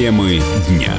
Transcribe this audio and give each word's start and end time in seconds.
Темы 0.00 0.40
дня. 0.66 0.94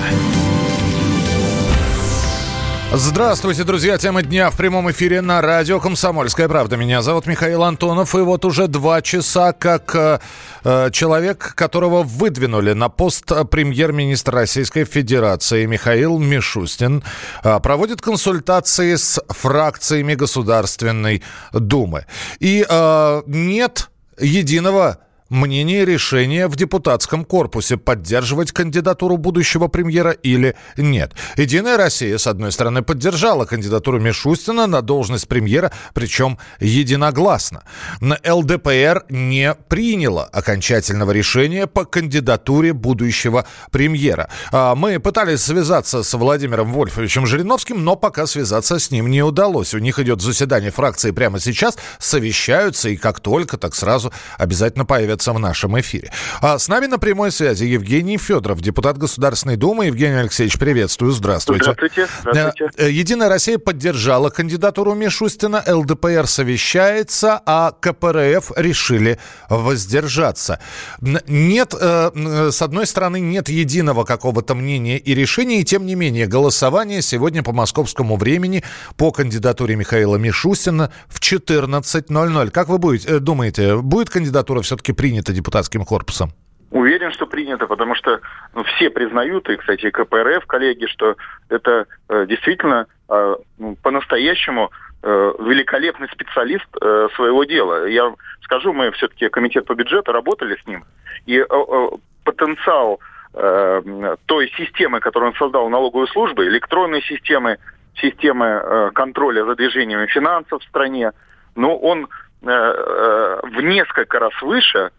Здравствуйте, 2.94 3.64
друзья. 3.64 3.98
Тема 3.98 4.22
дня 4.22 4.52
в 4.52 4.58
прямом 4.58 4.92
эфире 4.92 5.22
на 5.22 5.42
радио 5.42 5.80
«Комсомольская 5.80 6.48
правда». 6.48 6.78
Меня 6.78 7.02
зовут 7.02 7.26
Михаил 7.26 7.64
Антонов. 7.64 8.14
И 8.14 8.20
вот 8.20 8.46
уже 8.46 8.68
два 8.68 9.02
часа, 9.02 9.54
как 9.54 9.96
э, 9.96 10.20
э 10.64 10.92
человек, 10.92 11.56
которого 11.56 12.04
выдвинули 12.04 12.74
на 12.74 12.90
пост 12.90 13.26
премьер-министра 13.50 14.36
Российской 14.36 14.86
Федерации 14.86 15.66
Михаил 15.66 16.20
Мишустин, 16.20 17.04
э, 17.44 17.60
проводит 17.60 18.04
консультации 18.04 18.94
с 18.94 19.20
фракциями 19.30 20.14
Государственной 20.14 21.24
Думы. 21.54 22.06
И 22.40 22.64
э, 22.70 23.22
нет 23.26 23.90
единого 24.20 25.00
мнение 25.32 25.86
решения 25.86 26.48
в 26.48 26.56
депутатском 26.56 27.26
корпусе 27.26 27.78
поддерживать 27.78 28.52
кандидатуру 28.52 29.18
будущего 29.18 29.68
премьера 29.68 30.12
или 30.12 30.56
нет. 30.78 31.14
Единая 31.38 31.78
Россия, 31.78 32.18
с 32.18 32.28
одной 32.28 32.52
стороны, 32.52 32.82
поддержала 32.84 33.46
кандидатуру 33.46 34.00
Мишустина 34.00 34.68
на 34.68 34.82
должность 34.82 35.28
премьера, 35.28 35.72
причем 35.94 36.38
единогласно. 36.60 37.64
На 38.02 38.20
ЛДПР 38.24 39.06
не 39.10 39.56
приняла 39.70 40.26
окончательного 40.26 41.12
решения 41.12 41.66
по 41.66 41.86
кандидатуре 41.86 42.74
будущего 42.74 43.48
премьера. 43.72 44.30
А, 44.52 44.76
мы 44.76 45.00
пытались 45.00 45.42
связаться 45.42 46.04
с 46.04 46.14
Владимиром 46.14 46.74
Вольфовичем 46.74 47.26
Жириновским, 47.26 47.84
но 47.84 47.96
пока 47.96 48.28
связаться 48.28 48.80
с 48.80 48.92
ним 48.92 49.10
не 49.10 49.24
удалось. 49.24 49.74
У 49.74 49.78
них 49.78 49.98
идет 50.00 50.22
заседание 50.22 50.72
фракции 50.72 51.12
прямо 51.12 51.40
сейчас, 51.40 51.78
совещаются, 52.00 52.90
и 52.90 52.98
как 52.98 53.22
только, 53.22 53.58
так 53.58 53.76
сразу 53.76 54.12
обязательно 54.38 54.84
появятся 54.84 55.21
появится 55.22 55.34
в 55.34 55.40
нашем 55.40 55.80
эфире. 55.80 56.12
А 56.42 56.58
с 56.58 56.68
нами 56.68 56.88
на 56.88 56.98
прямой 56.98 57.32
связи 57.32 57.66
Евгений 57.66 58.18
Федоров, 58.18 58.62
депутат 58.62 58.98
Государственной 58.98 59.56
Думы. 59.56 59.86
Евгений 59.86 60.16
Алексеевич, 60.16 60.58
приветствую. 60.58 61.12
Здравствуйте. 61.12 61.64
Здравствуйте. 61.64 62.08
Здравствуйте. 62.22 62.70
Э, 62.78 62.90
Единая 62.90 63.30
Россия 63.30 63.58
поддержала 63.58 64.30
кандидатуру 64.30 64.94
Мишустина, 64.94 65.64
ЛДПР 65.68 66.28
совещается, 66.28 67.40
а 67.46 67.72
КПРФ 67.80 68.52
решили 68.56 69.20
воздержаться. 69.50 70.60
Нет, 71.02 71.74
э, 71.80 72.50
с 72.52 72.62
одной 72.62 72.88
стороны, 72.88 73.20
нет 73.20 73.50
единого 73.50 74.04
какого-то 74.04 74.56
мнения 74.56 74.98
и 74.98 75.14
решения, 75.14 75.62
и 75.62 75.64
тем 75.64 75.86
не 75.86 75.96
менее 75.96 76.28
голосование 76.28 77.02
сегодня 77.02 77.44
по 77.44 77.52
московскому 77.52 78.18
времени 78.18 78.64
по 78.98 79.12
кандидатуре 79.12 79.76
Михаила 79.76 80.18
Мишустина 80.18 80.92
в 81.08 81.20
14.00. 81.20 82.50
Как 82.50 82.68
вы 82.70 82.78
будете, 82.78 83.08
э, 83.08 83.20
думаете, 83.20 83.78
будет 83.78 84.10
кандидатура 84.10 84.62
все-таки 84.62 84.94
принята? 84.94 85.11
Принято 85.12 85.34
депутатским 85.34 85.84
корпусом? 85.84 86.30
Уверен, 86.72 87.12
что 87.12 87.28
принято, 87.28 87.68
потому 87.68 87.96
что 87.96 88.22
ну, 88.56 88.64
все 88.64 88.90
признают, 88.90 89.50
и, 89.50 89.58
кстати, 89.58 89.90
КПРФ, 89.90 90.46
коллеги, 90.46 90.86
что 90.86 91.18
это 91.50 91.86
э, 92.08 92.26
действительно 92.28 92.88
э, 93.10 93.36
ну, 93.60 93.76
по-настоящему 93.84 94.72
э, 95.04 95.34
великолепный 95.40 96.08
специалист 96.08 96.66
э, 96.82 97.10
своего 97.16 97.44
дела. 97.44 97.88
Я 97.88 98.14
скажу, 98.44 98.72
мы 98.72 98.92
все-таки 98.92 99.28
комитет 99.28 99.66
по 99.66 99.76
бюджету 99.76 100.14
работали 100.14 100.58
с 100.64 100.66
ним, 100.66 100.86
и 101.26 101.40
э, 101.40 101.46
э, 101.50 101.90
потенциал 102.24 103.02
э, 103.34 104.16
той 104.26 104.50
системы, 104.56 105.02
которую 105.02 105.32
он 105.32 105.38
создал 105.38 105.68
налоговой 105.68 106.08
службы, 106.08 106.48
электронной 106.48 107.02
системы, 107.02 107.58
системы 107.96 108.46
э, 108.46 108.92
контроля 108.94 109.44
за 109.44 109.56
движением 109.56 110.08
финансов 110.08 110.64
в 110.64 110.70
стране, 110.70 111.12
ну, 111.56 111.76
он 111.76 112.08
э, 112.44 112.48
э, 112.48 113.40
в 113.44 113.62
несколько 113.62 114.20
раз 114.20 114.42
выше, 114.42 114.92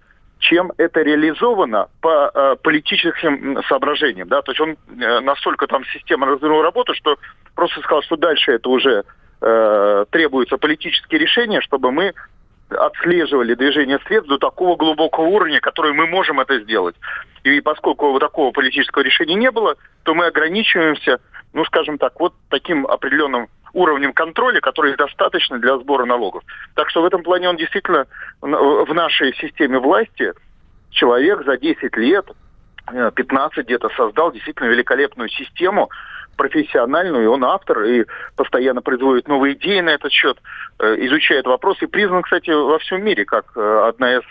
чем 0.42 0.72
это 0.76 1.02
реализовано 1.02 1.88
по 2.00 2.30
э, 2.34 2.56
политическим 2.62 3.62
соображениям. 3.68 4.28
Да? 4.28 4.42
То 4.42 4.52
есть 4.52 4.60
он 4.60 4.70
э, 4.70 5.20
настолько 5.20 5.66
там 5.68 5.84
система 5.86 6.26
развернул 6.26 6.62
работу, 6.62 6.94
что 6.94 7.16
просто 7.54 7.80
сказал, 7.80 8.02
что 8.02 8.16
дальше 8.16 8.52
это 8.52 8.68
уже 8.68 9.04
э, 9.40 10.04
требуются 10.10 10.58
политические 10.58 11.20
решения, 11.20 11.60
чтобы 11.60 11.92
мы 11.92 12.12
отслеживали 12.68 13.54
движение 13.54 14.00
средств 14.06 14.28
до 14.28 14.38
такого 14.38 14.76
глубокого 14.76 15.26
уровня, 15.26 15.60
который 15.60 15.92
мы 15.92 16.06
можем 16.06 16.40
это 16.40 16.58
сделать. 16.60 16.96
И 17.44 17.60
поскольку 17.60 18.10
вот 18.10 18.18
такого 18.18 18.50
политического 18.50 19.02
решения 19.02 19.34
не 19.34 19.50
было, 19.50 19.76
то 20.02 20.14
мы 20.14 20.26
ограничиваемся, 20.26 21.20
ну, 21.52 21.64
скажем 21.66 21.98
так, 21.98 22.18
вот 22.18 22.34
таким 22.48 22.86
определенным 22.86 23.48
уровнем 23.72 24.12
контроля, 24.12 24.60
который 24.60 24.96
достаточно 24.96 25.58
для 25.58 25.78
сбора 25.78 26.04
налогов. 26.04 26.42
Так 26.74 26.90
что 26.90 27.02
в 27.02 27.04
этом 27.04 27.22
плане 27.22 27.48
он 27.48 27.56
действительно 27.56 28.06
в 28.40 28.92
нашей 28.92 29.34
системе 29.34 29.78
власти 29.78 30.32
человек 30.90 31.44
за 31.44 31.56
10 31.56 31.96
лет, 31.96 32.26
15 32.86 33.58
э, 33.58 33.62
где-то 33.62 33.88
создал 33.90 34.32
действительно 34.32 34.68
великолепную 34.68 35.28
систему, 35.28 35.90
профессиональную, 36.36 37.24
и 37.24 37.26
он 37.26 37.44
автор, 37.44 37.82
и 37.84 38.04
постоянно 38.36 38.82
производит 38.82 39.28
новые 39.28 39.54
идеи 39.54 39.80
на 39.80 39.90
этот 39.90 40.12
счет, 40.12 40.38
э, 40.78 40.96
изучает 41.06 41.46
вопросы, 41.46 41.84
и 41.84 41.88
признан, 41.88 42.22
кстати, 42.22 42.50
во 42.50 42.78
всем 42.78 43.04
мире 43.04 43.24
как 43.24 43.46
э, 43.56 43.84
одна 43.88 44.16
из 44.16 44.22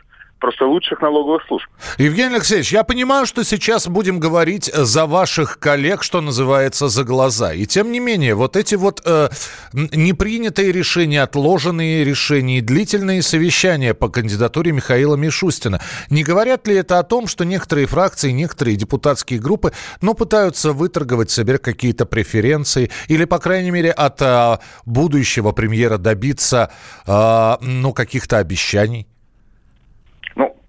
просто 0.41 0.66
лучших 0.66 1.02
налоговых 1.02 1.44
служб. 1.47 1.68
Евгений 1.97 2.35
Алексеевич, 2.35 2.74
я 2.74 2.84
понимаю, 2.84 3.25
что 3.25 3.44
сейчас 3.44 3.88
будем 3.88 4.19
говорить 4.19 4.66
за 4.74 5.06
ваших 5.06 5.59
коллег, 5.59 6.03
что 6.03 6.19
называется, 6.19 6.90
за 6.90 7.03
глаза. 7.03 7.53
И 7.53 7.66
тем 7.66 7.91
не 7.91 8.00
менее, 8.00 8.34
вот 8.34 8.57
эти 8.57 8.75
вот 8.75 9.01
э, 9.06 9.30
непринятые 9.74 10.72
решения, 10.72 11.22
отложенные 11.22 12.03
решения 12.03 12.62
длительные 12.62 13.22
совещания 13.22 13.94
по 13.94 14.09
кандидатуре 14.09 14.72
Михаила 14.72 15.16
Мишустина, 15.16 15.80
не 16.09 16.24
говорят 16.24 16.68
ли 16.68 16.75
это 16.75 17.00
о 17.00 17.03
том, 17.03 17.28
что 17.28 17.46
некоторые 17.46 17.85
фракции, 17.85 18.31
некоторые 18.31 18.75
депутатские 18.75 19.40
группы, 19.40 19.72
ну, 20.01 20.16
пытаются 20.16 20.74
выторговать 20.74 21.30
себе 21.30 21.59
какие-то 21.59 22.06
преференции 22.06 22.90
или, 23.07 23.25
по 23.25 23.38
крайней 23.38 23.72
мере, 23.72 23.91
от 23.91 24.22
э, 24.22 24.57
будущего 24.85 25.51
премьера 25.51 25.97
добиться, 26.00 26.72
э, 27.06 27.57
ну, 27.62 27.94
каких-то 27.94 28.40
обещаний? 28.40 29.11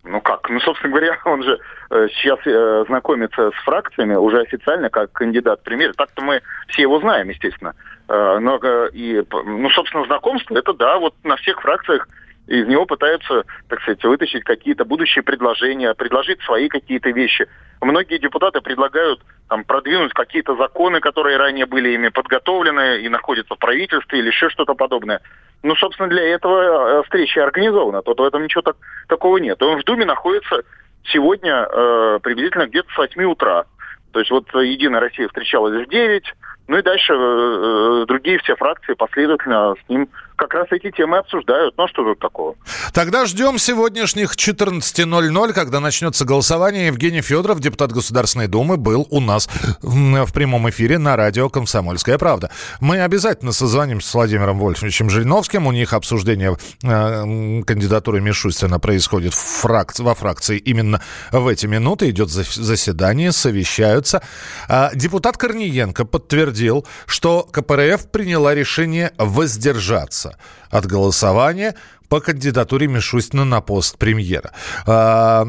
Ну 0.05 0.21
как? 0.21 0.49
Ну, 0.51 0.59
собственно 0.61 0.91
говоря, 0.91 1.19
он 1.25 1.43
же 1.43 1.59
э, 1.91 2.09
сейчас 2.15 2.39
э, 2.45 2.85
знакомится 2.89 3.51
с 3.51 3.65
фракциями 3.65 4.15
уже 4.15 4.41
официально 4.41 4.91
как 4.91 5.13
кандидат 5.13 5.61
в 5.61 5.65
премьер. 5.65 5.95
Так-то 5.95 6.23
мы 6.23 6.41
все 6.69 6.83
его 6.83 6.99
знаем, 7.01 7.29
естественно. 7.29 7.75
Э, 8.09 8.39
но, 8.41 8.59
э, 8.63 8.91
и, 8.93 9.23
ну, 9.31 9.71
собственно, 9.71 10.05
знакомство, 10.07 10.57
это 10.57 10.73
да, 10.73 10.99
вот 10.99 11.15
на 11.23 11.37
всех 11.37 11.61
фракциях 11.61 12.09
из 12.47 12.67
него 12.67 12.87
пытаются, 12.87 13.45
так 13.69 13.81
сказать, 13.83 14.03
вытащить 14.05 14.45
какие-то 14.45 14.85
будущие 14.85 15.23
предложения, 15.23 15.95
предложить 15.95 16.41
свои 16.43 16.69
какие-то 16.69 17.11
вещи. 17.11 17.47
Многие 17.81 18.19
депутаты 18.19 18.61
предлагают 18.61 19.21
там, 19.49 19.65
продвинуть 19.65 20.13
какие-то 20.13 20.57
законы, 20.57 21.01
которые 21.01 21.37
ранее 21.37 21.67
были 21.67 21.91
ими 21.91 22.09
подготовлены 22.09 23.01
и 23.03 23.09
находятся 23.09 23.55
в 23.55 23.59
правительстве 23.59 24.19
или 24.19 24.29
еще 24.29 24.49
что-то 24.49 24.75
подобное. 24.75 25.21
Ну, 25.63 25.77
собственно, 25.77 26.09
для 26.09 26.23
этого 26.23 27.01
э, 27.01 27.03
встреча 27.05 27.45
организована. 27.45 28.03
Тут 28.03 28.19
в 28.19 28.25
этом 28.25 28.43
ничего 28.43 28.63
так, 28.63 28.77
такого 29.09 29.37
нет. 29.37 29.63
Он 29.63 29.81
в 29.81 29.85
Думе 29.85 30.05
находится 30.05 30.63
сегодня 31.05 31.69
э, 31.71 32.19
приблизительно 32.23 32.67
где-то 32.67 32.89
с 32.93 32.97
8 32.97 33.23
утра. 33.25 33.65
То 34.13 34.19
есть 34.19 34.31
вот 34.31 34.53
Единая 34.55 35.01
Россия 35.01 35.27
встречалась 35.29 35.87
в 35.87 35.89
9, 35.89 36.35
ну 36.69 36.79
и 36.79 36.83
дальше 36.83 37.13
э, 37.13 37.17
э, 37.17 38.05
другие 38.07 38.39
все 38.39 38.55
фракции 38.57 38.95
последовательно 38.95 39.75
с 39.85 39.89
ним 39.89 40.09
как 40.37 40.55
раз 40.55 40.67
эти 40.71 40.91
темы 40.91 41.19
обсуждают. 41.19 41.75
Ну, 41.77 41.85
а 41.85 41.89
что 41.89 42.05
тут 42.05 42.19
такого? 42.19 42.55
Тогда 42.93 43.27
ждем 43.27 43.59
сегодняшних 43.59 44.35
14.00, 44.35 45.53
когда 45.53 45.81
начнется 45.81 46.25
голосование. 46.25 46.87
Евгений 46.87 47.21
Федоров, 47.21 47.61
депутат 47.61 47.93
Государственной 47.93 48.49
Думы, 48.49 48.77
был 48.77 49.07
у 49.11 49.21
нас 49.21 49.49
в 49.83 50.33
прямом 50.33 50.69
эфире 50.71 50.99
на 50.99 51.17
радио 51.17 51.49
«Комсомольская 51.49 52.19
правда». 52.19 52.51
Мы 52.81 53.01
обязательно 53.01 53.53
созвонимся 53.53 54.09
с 54.09 54.15
Владимиром 54.15 54.59
Вольфовичем 54.59 55.11
Жириновским. 55.11 55.67
У 55.67 55.73
них 55.73 55.93
обсуждение 55.93 56.57
э, 56.83 57.63
кандидатуры 57.65 58.21
Мишустина 58.21 58.81
происходит 58.81 59.35
в 59.35 59.61
фрак... 59.61 59.99
во 59.99 60.15
фракции 60.15 60.59
именно 60.59 61.01
в 61.31 61.47
эти 61.47 61.67
минуты. 61.67 62.11
Идет 62.11 62.31
заседание, 62.31 63.33
совещаются. 63.33 64.23
А 64.69 64.91
депутат 64.95 65.37
Корниенко 65.37 66.05
подтвердил, 66.05 66.87
что 67.07 67.47
КПРФ 67.51 68.11
приняла 68.11 68.55
решение 68.55 69.13
воздержаться 69.19 70.32
от 70.71 70.87
голосования 70.87 71.75
по 72.13 72.21
кандидатуре 72.21 72.89
Мишустина 72.89 73.47
на 73.47 73.63
пост 73.63 73.97
премьера. 73.97 74.53
А, 74.87 75.47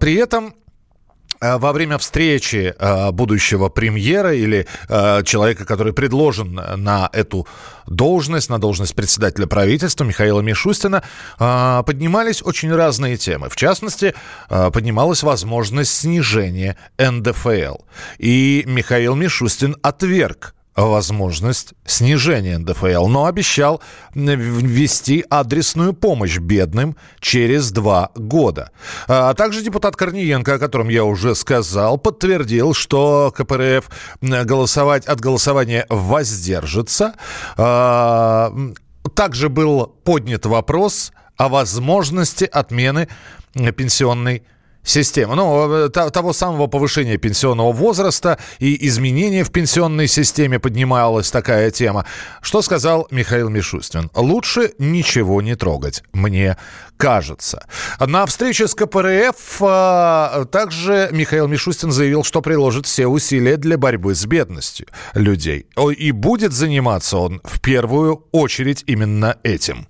при 0.00 0.14
этом 0.14 0.54
а, 1.42 1.58
во 1.58 1.72
время 1.72 1.98
встречи 1.98 2.74
а, 2.78 3.12
будущего 3.12 3.68
премьера 3.68 4.34
или 4.34 4.66
человека, 5.24 5.66
который 5.66 5.92
предложен 5.92 6.54
на 6.54 7.10
эту 7.12 7.46
должность, 7.86 8.48
на 8.48 8.58
должность 8.58 8.94
председателя 8.94 9.46
правительства 9.46 10.04
Михаила 10.04 10.40
Мишустина, 10.40 11.02
поднимались 11.36 12.42
очень 12.42 12.74
разные 12.74 13.18
темы. 13.18 13.50
В 13.50 13.56
частности, 13.56 14.14
поднималась 14.48 15.22
возможность 15.22 15.94
снижения 15.94 16.78
НДФЛ. 16.98 17.76
И 18.16 18.64
Михаил 18.66 19.16
Мишустин 19.16 19.76
отверг 19.82 20.54
возможность 20.86 21.74
снижения 21.84 22.58
НДФЛ, 22.58 23.06
но 23.06 23.26
обещал 23.26 23.80
ввести 24.14 25.24
адресную 25.28 25.92
помощь 25.92 26.38
бедным 26.38 26.96
через 27.20 27.70
два 27.70 28.10
года. 28.14 28.70
А 29.06 29.34
также 29.34 29.62
депутат 29.62 29.96
Корниенко, 29.96 30.54
о 30.54 30.58
котором 30.58 30.88
я 30.88 31.04
уже 31.04 31.34
сказал, 31.34 31.98
подтвердил, 31.98 32.74
что 32.74 33.32
КПРФ 33.36 33.90
голосовать 34.20 35.06
от 35.06 35.20
голосования 35.20 35.86
воздержится. 35.88 37.14
А, 37.56 38.52
также 39.14 39.48
был 39.48 39.86
поднят 39.86 40.46
вопрос 40.46 41.12
о 41.36 41.48
возможности 41.48 42.44
отмены 42.44 43.08
пенсионной 43.76 44.44
системы, 44.84 45.34
ну, 45.34 45.88
того 45.90 46.32
самого 46.32 46.66
повышения 46.66 47.16
пенсионного 47.16 47.72
возраста 47.72 48.38
и 48.58 48.86
изменения 48.88 49.44
в 49.44 49.50
пенсионной 49.50 50.08
системе 50.08 50.58
поднималась 50.58 51.30
такая 51.30 51.70
тема. 51.70 52.06
Что 52.40 52.62
сказал 52.62 53.06
Михаил 53.10 53.48
Мишустин? 53.48 54.10
Лучше 54.14 54.72
ничего 54.78 55.42
не 55.42 55.54
трогать, 55.54 56.02
мне 56.12 56.56
кажется. 56.96 57.66
На 57.98 58.26
встрече 58.26 58.68
с 58.68 58.74
КПРФ 58.74 59.56
а, 59.60 60.44
также 60.46 61.08
Михаил 61.12 61.48
Мишустин 61.48 61.90
заявил, 61.90 62.24
что 62.24 62.42
приложит 62.42 62.86
все 62.86 63.06
усилия 63.06 63.56
для 63.56 63.78
борьбы 63.78 64.14
с 64.14 64.26
бедностью 64.26 64.86
людей. 65.14 65.66
И 65.96 66.12
будет 66.12 66.52
заниматься 66.52 67.16
он 67.18 67.40
в 67.44 67.60
первую 67.60 68.26
очередь 68.32 68.84
именно 68.86 69.38
этим. 69.42 69.86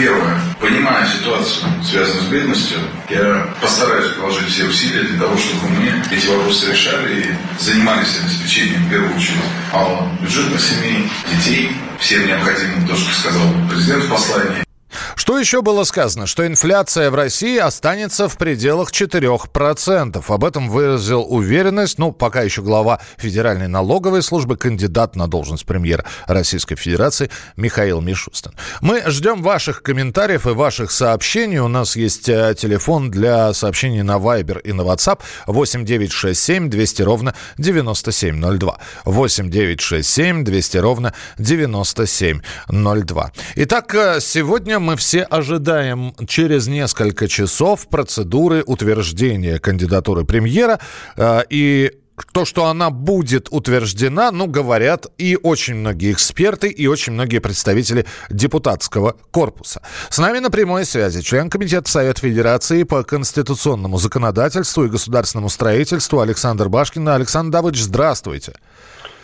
Первое. 0.00 0.40
Понимая 0.58 1.06
ситуацию, 1.06 1.66
связанную 1.84 2.22
с 2.22 2.28
бедностью, 2.28 2.78
я 3.10 3.54
постараюсь 3.60 4.12
приложить 4.12 4.48
все 4.48 4.64
усилия 4.64 5.02
для 5.02 5.20
того, 5.20 5.36
чтобы 5.36 5.68
мы 5.74 5.92
эти 6.10 6.26
вопросы 6.26 6.72
решали 6.72 7.20
и 7.20 7.62
занимались 7.62 8.18
обеспечением, 8.22 8.86
в 8.86 8.90
первую 8.90 9.14
очередь, 9.14 9.36
малого 9.70 10.10
бюджета 10.22 10.58
семей, 10.58 11.06
детей, 11.30 11.76
всем 11.98 12.26
необходимым, 12.26 12.88
то, 12.88 12.96
что 12.96 13.12
сказал 13.12 13.42
президент 13.68 14.04
в 14.04 14.08
послании. 14.08 14.69
Что 15.14 15.38
еще 15.38 15.62
было 15.62 15.84
сказано? 15.84 16.26
Что 16.26 16.46
инфляция 16.46 17.10
в 17.10 17.14
России 17.14 17.58
останется 17.58 18.28
в 18.28 18.36
пределах 18.36 18.92
4%. 18.92 20.24
Об 20.26 20.44
этом 20.44 20.68
выразил 20.68 21.24
уверенность, 21.28 21.98
ну, 21.98 22.12
пока 22.12 22.42
еще 22.42 22.62
глава 22.62 23.00
Федеральной 23.16 23.68
налоговой 23.68 24.22
службы, 24.22 24.56
кандидат 24.56 25.16
на 25.16 25.26
должность 25.26 25.66
премьера 25.66 26.04
Российской 26.26 26.76
Федерации 26.76 27.30
Михаил 27.56 28.00
Мишустин. 28.00 28.52
Мы 28.80 29.02
ждем 29.06 29.42
ваших 29.42 29.82
комментариев 29.82 30.46
и 30.46 30.50
ваших 30.50 30.90
сообщений. 30.90 31.58
У 31.58 31.68
нас 31.68 31.96
есть 31.96 32.28
э, 32.28 32.54
телефон 32.56 33.10
для 33.10 33.52
сообщений 33.52 34.02
на 34.02 34.16
Viber 34.16 34.60
и 34.62 34.72
на 34.72 34.82
WhatsApp 34.82 35.20
8 35.46 35.84
967 35.84 36.70
200 36.70 37.02
ровно 37.02 37.34
9702. 37.58 38.78
8 39.04 39.50
967 39.50 40.44
200 40.44 40.76
ровно 40.78 41.14
9702. 41.38 43.32
Итак, 43.56 43.94
э, 43.94 44.20
сегодня 44.20 44.78
мы 44.78 44.96
все 45.00 45.22
ожидаем 45.22 46.14
через 46.28 46.68
несколько 46.68 47.26
часов 47.26 47.88
процедуры 47.88 48.62
утверждения 48.66 49.58
кандидатуры 49.58 50.24
премьера. 50.24 50.78
Э, 51.16 51.40
и 51.48 51.90
то, 52.34 52.44
что 52.44 52.66
она 52.66 52.90
будет 52.90 53.48
утверждена, 53.50 54.30
ну, 54.30 54.46
говорят 54.46 55.06
и 55.16 55.38
очень 55.42 55.76
многие 55.76 56.12
эксперты, 56.12 56.68
и 56.68 56.86
очень 56.86 57.14
многие 57.14 57.38
представители 57.38 58.04
депутатского 58.28 59.16
корпуса. 59.30 59.80
С 60.10 60.18
нами 60.18 60.38
на 60.38 60.50
прямой 60.50 60.84
связи 60.84 61.22
член 61.22 61.48
Комитета 61.48 61.90
Совета 61.90 62.20
Федерации 62.20 62.82
по 62.82 63.02
конституционному 63.02 63.96
законодательству 63.96 64.84
и 64.84 64.90
государственному 64.90 65.48
строительству 65.48 66.20
Александр 66.20 66.68
Башкин. 66.68 67.08
Александр 67.08 67.52
Давыдович, 67.52 67.84
здравствуйте. 67.84 68.52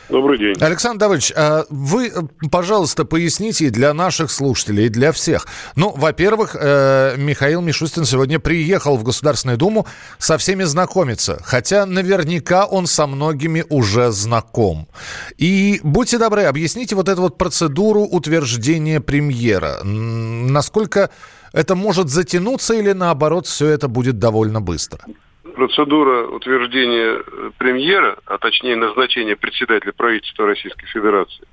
Добрый 0.08 0.38
день. 0.38 0.54
Александр 0.60 1.00
Давыдович, 1.00 1.32
а 1.34 1.64
вы, 1.68 2.12
пожалуйста, 2.50 3.04
поясните 3.04 3.70
для 3.70 3.92
наших 3.92 4.30
слушателей, 4.30 4.86
и 4.86 4.88
для 4.88 5.10
всех. 5.10 5.46
Ну, 5.74 5.92
во-первых, 5.96 6.54
э, 6.58 7.16
Михаил 7.16 7.60
Мишустин 7.60 8.04
сегодня 8.04 8.38
приехал 8.38 8.96
в 8.96 9.02
Государственную 9.02 9.58
Думу 9.58 9.86
со 10.18 10.38
всеми 10.38 10.62
знакомиться, 10.62 11.40
хотя 11.44 11.86
наверняка 11.86 12.66
он 12.66 12.86
со 12.86 13.06
многими 13.08 13.64
уже 13.68 14.12
знаком. 14.12 14.86
И 15.38 15.80
будьте 15.82 16.18
добры, 16.18 16.44
объясните 16.44 16.94
вот 16.94 17.08
эту 17.08 17.22
вот 17.22 17.36
процедуру 17.36 18.02
утверждения 18.02 19.00
премьера. 19.00 19.82
Насколько 19.82 21.10
это 21.52 21.74
может 21.74 22.10
затянуться 22.10 22.74
или 22.74 22.92
наоборот 22.92 23.46
все 23.46 23.68
это 23.68 23.88
будет 23.88 24.18
довольно 24.18 24.60
быстро? 24.60 25.00
Процедура 25.56 26.26
утверждения 26.28 27.18
э, 27.18 27.50
премьера, 27.58 28.18
а 28.26 28.38
точнее 28.38 28.76
назначения 28.76 29.36
председателя 29.36 29.92
правительства 29.92 30.46
Российской 30.46 30.86
Федерации, 30.86 31.46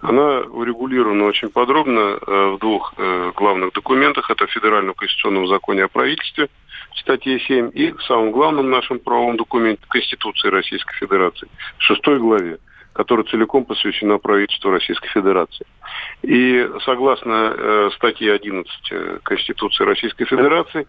она 0.00 0.40
урегулирована 0.40 1.24
очень 1.24 1.50
подробно 1.50 2.00
э, 2.00 2.54
в 2.54 2.58
двух 2.58 2.94
э, 2.96 3.32
главных 3.36 3.74
документах. 3.74 4.30
Это 4.30 4.46
в 4.46 4.50
Федеральном 4.50 4.94
конституционном 4.94 5.46
законе 5.48 5.84
о 5.84 5.88
правительстве, 5.88 6.48
статье 6.96 7.38
7, 7.38 7.70
и 7.74 7.92
в 7.92 8.02
самом 8.02 8.32
главном 8.32 8.70
нашем 8.70 8.98
правовом 8.98 9.36
документе 9.36 9.82
Конституции 9.88 10.48
Российской 10.48 10.94
Федерации, 10.96 11.48
в 11.78 11.82
шестой 11.82 12.18
главе 12.18 12.58
которая 12.96 13.26
целиком 13.26 13.66
посвящена 13.66 14.16
правительству 14.16 14.70
Российской 14.70 15.08
Федерации. 15.10 15.66
И 16.22 16.66
согласно 16.82 17.52
э, 17.54 17.90
статье 17.94 18.32
11 18.32 19.22
Конституции 19.22 19.84
Российской 19.84 20.24
Федерации, 20.24 20.86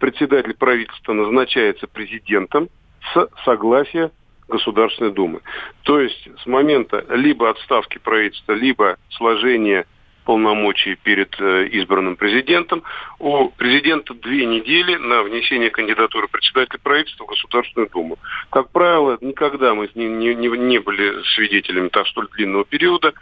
председатель 0.00 0.54
правительства 0.54 1.12
назначается 1.12 1.86
президентом 1.86 2.68
с 3.12 3.28
согласия 3.44 4.10
Государственной 4.48 5.12
Думы. 5.12 5.40
То 5.84 6.00
есть 6.00 6.28
с 6.42 6.46
момента 6.46 7.04
либо 7.10 7.48
отставки 7.50 7.98
правительства, 7.98 8.52
либо 8.52 8.96
сложения 9.10 9.86
полномочий 10.24 10.96
перед 10.96 11.34
э, 11.40 11.68
избранным 11.68 12.16
президентом. 12.16 12.82
У 13.18 13.48
президента 13.50 14.14
две 14.14 14.44
недели 14.44 14.96
на 14.96 15.22
внесение 15.22 15.70
кандидатуры 15.70 16.28
председателя 16.28 16.78
правительства 16.78 17.24
в 17.24 17.28
Государственную 17.28 17.90
Думу. 17.90 18.18
Как 18.50 18.70
правило, 18.70 19.18
никогда 19.20 19.74
мы 19.74 19.88
не, 19.94 20.06
не, 20.06 20.34
не 20.34 20.78
были 20.78 21.22
свидетелями 21.34 21.88
так 21.88 22.06
столь 22.08 22.28
длинного 22.36 22.64
периода. 22.64 23.12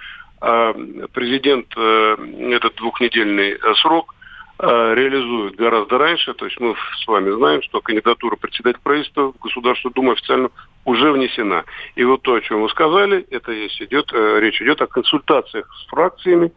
А 0.41 0.73
президент 1.13 1.67
э, 1.77 2.17
этот 2.51 2.75
двухнедельный 2.77 3.53
э, 3.53 3.75
срок 3.77 4.15
реализуют 4.61 5.55
гораздо 5.55 5.99
раньше. 5.99 6.35
То 6.35 6.47
есть 6.47 6.59
мы 6.59 6.75
с 7.03 7.07
вами 7.07 7.31
знаем, 7.31 7.63
что 7.63 7.81
кандидатура 7.81 8.37
председателя 8.37 8.81
правительства 8.83 9.33
в 9.33 9.39
Государственную 9.39 9.95
Думу 9.95 10.13
официально 10.13 10.51
уже 10.85 11.13
внесена. 11.13 11.65
И 11.95 12.05
вот 12.05 12.23
то, 12.23 12.35
о 12.35 12.41
чем 12.41 12.63
вы 12.63 12.69
сказали, 12.69 13.25
это 13.31 13.53
есть 13.53 13.81
идет, 13.81 14.11
э, 14.13 14.41
речь 14.41 14.61
идет 14.61 14.83
о 14.83 14.87
консультациях 14.87 15.69
с 15.75 15.87
фракциями, 15.89 16.53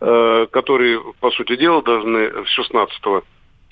э, 0.00 0.46
которые, 0.50 1.00
по 1.20 1.30
сути 1.30 1.56
дела, 1.56 1.82
должны 1.82 2.44
16 2.46 3.24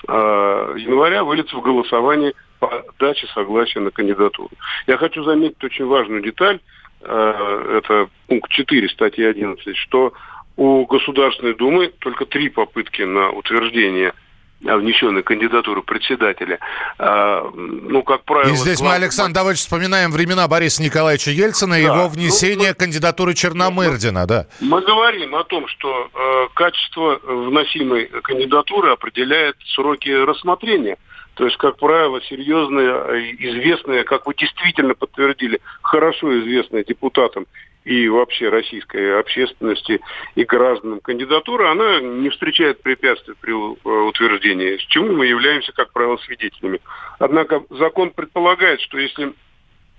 января 0.07 1.25
вылиться 1.25 1.57
в 1.57 1.63
голосование 1.63 2.35
по 2.59 2.85
даче 2.99 3.27
согласия 3.29 3.81
на 3.81 3.91
кандидатуру. 3.91 4.51
Я 4.87 4.99
хочу 4.99 5.25
заметить 5.25 5.65
очень 5.65 5.87
важную 5.87 6.23
деталь, 6.23 6.61
это 7.01 8.09
пункт 8.27 8.51
4 8.51 8.89
статьи 8.91 9.25
11, 9.25 9.77
что 9.77 10.13
у 10.57 10.87
Государственной 10.87 11.55
Думы 11.55 11.93
только 11.99 12.27
три 12.27 12.49
попытки 12.49 13.03
на 13.03 13.31
утверждение 13.31 14.13
внесенной 14.61 15.23
кандидатуры 15.23 15.83
председателя. 15.83 16.59
А, 16.99 17.51
ну, 17.55 18.03
как 18.03 18.25
правило... 18.25 18.53
И 18.53 18.57
здесь 18.57 18.79
глав... 18.79 18.93
мы, 18.93 18.97
Александр 18.97 19.35
Давыдович, 19.35 19.61
вспоминаем 19.61 20.11
времена 20.11 20.49
Бориса 20.49 20.83
Николаевича 20.83 21.31
Ельцина 21.33 21.75
и 21.75 21.83
да. 21.83 21.93
его 21.93 22.03
ну, 22.05 22.09
внесение 22.09 22.71
ну, 22.71 22.75
кандидатуры 22.75 23.35
Черномырдина, 23.35 24.23
мы, 24.23 24.27
да. 24.27 24.47
Мы 24.61 24.81
говорим 24.81 25.35
о 25.35 25.45
том, 25.45 25.67
что 25.69 26.09
э, 26.15 26.49
качество 26.55 27.21
вносимой 27.23 28.07
кандидатуры 28.07 28.93
определяет 28.93 29.57
сроки 29.75 30.09
рассмотрения. 30.09 30.97
То 31.35 31.45
есть, 31.45 31.57
как 31.57 31.77
правило, 31.77 32.21
серьезные, 32.23 33.35
известные, 33.39 34.05
как 34.05 34.27
вы 34.27 34.35
действительно 34.35 34.95
подтвердили, 34.95 35.61
хорошо 35.83 36.39
известные 36.41 36.85
депутатам 36.85 37.47
и 37.85 38.09
вообще 38.09 38.49
российской 38.49 39.19
общественности 39.19 40.01
и 40.35 40.45
гражданам 40.45 41.01
кандидатуры, 41.01 41.69
она 41.69 42.01
не 42.01 42.31
встречает 42.31 42.83
препятствий 42.83 43.35
при 43.41 43.53
э, 43.53 44.09
утверждении, 44.09 44.79
с 44.79 44.83
чему 44.87 45.13
мы 45.13 45.27
являемся, 45.27 45.73
как 45.73 45.93
правило, 45.93 46.17
свидетелями. 46.19 46.81
Однако 47.19 47.63
закон 47.71 48.11
предполагает, 48.11 48.81
что 48.81 48.99
если 48.99 49.35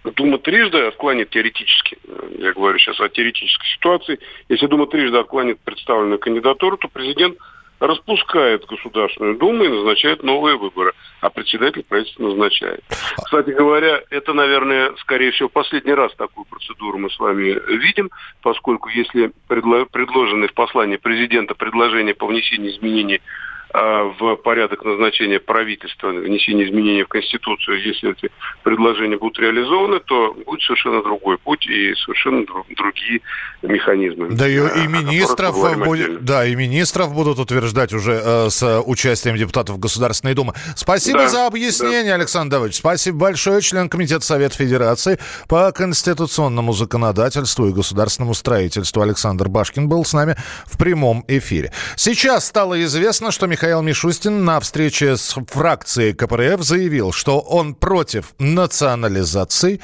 Дума 0.04 0.38
трижды 0.38 0.80
отклонит 0.80 1.30
теоретически, 1.30 1.98
э, 2.08 2.30
я 2.40 2.54
говорю 2.54 2.78
сейчас 2.80 3.00
о 3.00 3.10
теоретической 3.10 3.68
ситуации, 3.68 4.20
если 4.50 4.66
Дума 4.66 4.88
трижды 4.88 5.18
отклонит 5.18 5.60
представленную 5.60 6.20
кандидатуру, 6.20 6.78
то 6.78 6.88
президент 6.88 7.38
распускает 7.80 8.66
Государственную 8.66 9.38
Думу 9.38 9.64
и 9.64 9.70
назначает 9.70 10.24
новые 10.24 10.58
выборы, 10.58 10.94
а 11.22 11.30
председатель 11.30 11.84
правительства 11.84 12.24
назначает. 12.24 12.84
Кстати 13.24 13.52
говоря, 13.52 14.02
это, 14.10 14.34
наверное, 14.34 14.94
скорее 14.98 15.32
всего, 15.32 15.50
последний 15.50 15.94
раз 15.94 16.14
такую 16.16 16.46
процедуру 16.46 16.98
мы 16.98 17.10
с 17.10 17.20
вами 17.20 17.60
видим, 17.78 18.10
поскольку 18.42 18.90
если 18.90 19.32
предложенное 19.48 20.48
в 20.48 20.54
послании 20.54 20.98
президента 20.98 21.56
предложение 21.56 22.16
по 22.16 22.28
внесению 22.28 22.72
изменений 22.72 23.22
в 23.76 24.36
порядок 24.38 24.86
назначения 24.86 25.40
правительства, 25.40 26.10
внесения 26.10 26.66
изменений 26.66 27.04
в 27.04 27.08
Конституцию, 27.08 27.82
если 27.84 28.12
эти 28.12 28.32
предложения 28.64 29.18
будут 29.18 29.38
реализованы, 29.40 30.00
то 30.00 30.34
будет 30.46 30.62
совершенно 30.62 31.04
другой 31.04 31.38
путь 31.38 31.66
и 31.68 31.94
совершенно 31.96 32.46
другие 32.76 33.22
механизмы. 33.62 34.30
Да 34.30 34.48
и, 34.48 34.56
и 34.56 34.88
министров 34.88 35.56
будет, 35.84 36.24
да, 36.24 36.46
и 36.46 36.56
министров 36.56 37.14
будут 37.14 37.40
утверждать 37.40 37.94
уже 37.94 38.22
э, 38.24 38.50
с 38.50 38.82
участием 38.86 39.36
депутатов 39.36 39.80
Государственной 39.80 40.36
Думы. 40.36 40.54
Спасибо 40.76 41.20
да, 41.20 41.30
за 41.30 41.48
объяснение, 41.48 42.12
да. 42.12 42.16
Александр 42.16 42.54
Давыдович. 42.54 42.78
Спасибо 42.78 43.18
большое, 43.18 43.62
член 43.62 43.90
Комитета 43.90 44.26
Совета 44.26 44.56
Федерации 44.56 45.20
по 45.50 45.72
конституционному 45.72 46.74
законодательству 46.74 47.68
и 47.68 47.74
государственному 47.74 48.34
строительству 48.34 49.02
Александр 49.02 49.50
Башкин 49.50 49.90
был 49.90 50.06
с 50.06 50.14
нами 50.14 50.36
в 50.66 50.78
прямом 50.78 51.26
эфире. 51.28 51.72
Сейчас 51.96 52.46
стало 52.48 52.82
известно, 52.84 53.32
что 53.32 53.48
Михаил 53.48 53.65
Мишустин 53.82 54.46
на 54.46 54.60
встрече 54.60 55.18
с 55.18 55.36
фракцией 55.48 56.14
КПРФ 56.14 56.62
заявил, 56.62 57.12
что 57.12 57.40
он 57.40 57.74
против 57.74 58.36
национализации 58.38 59.82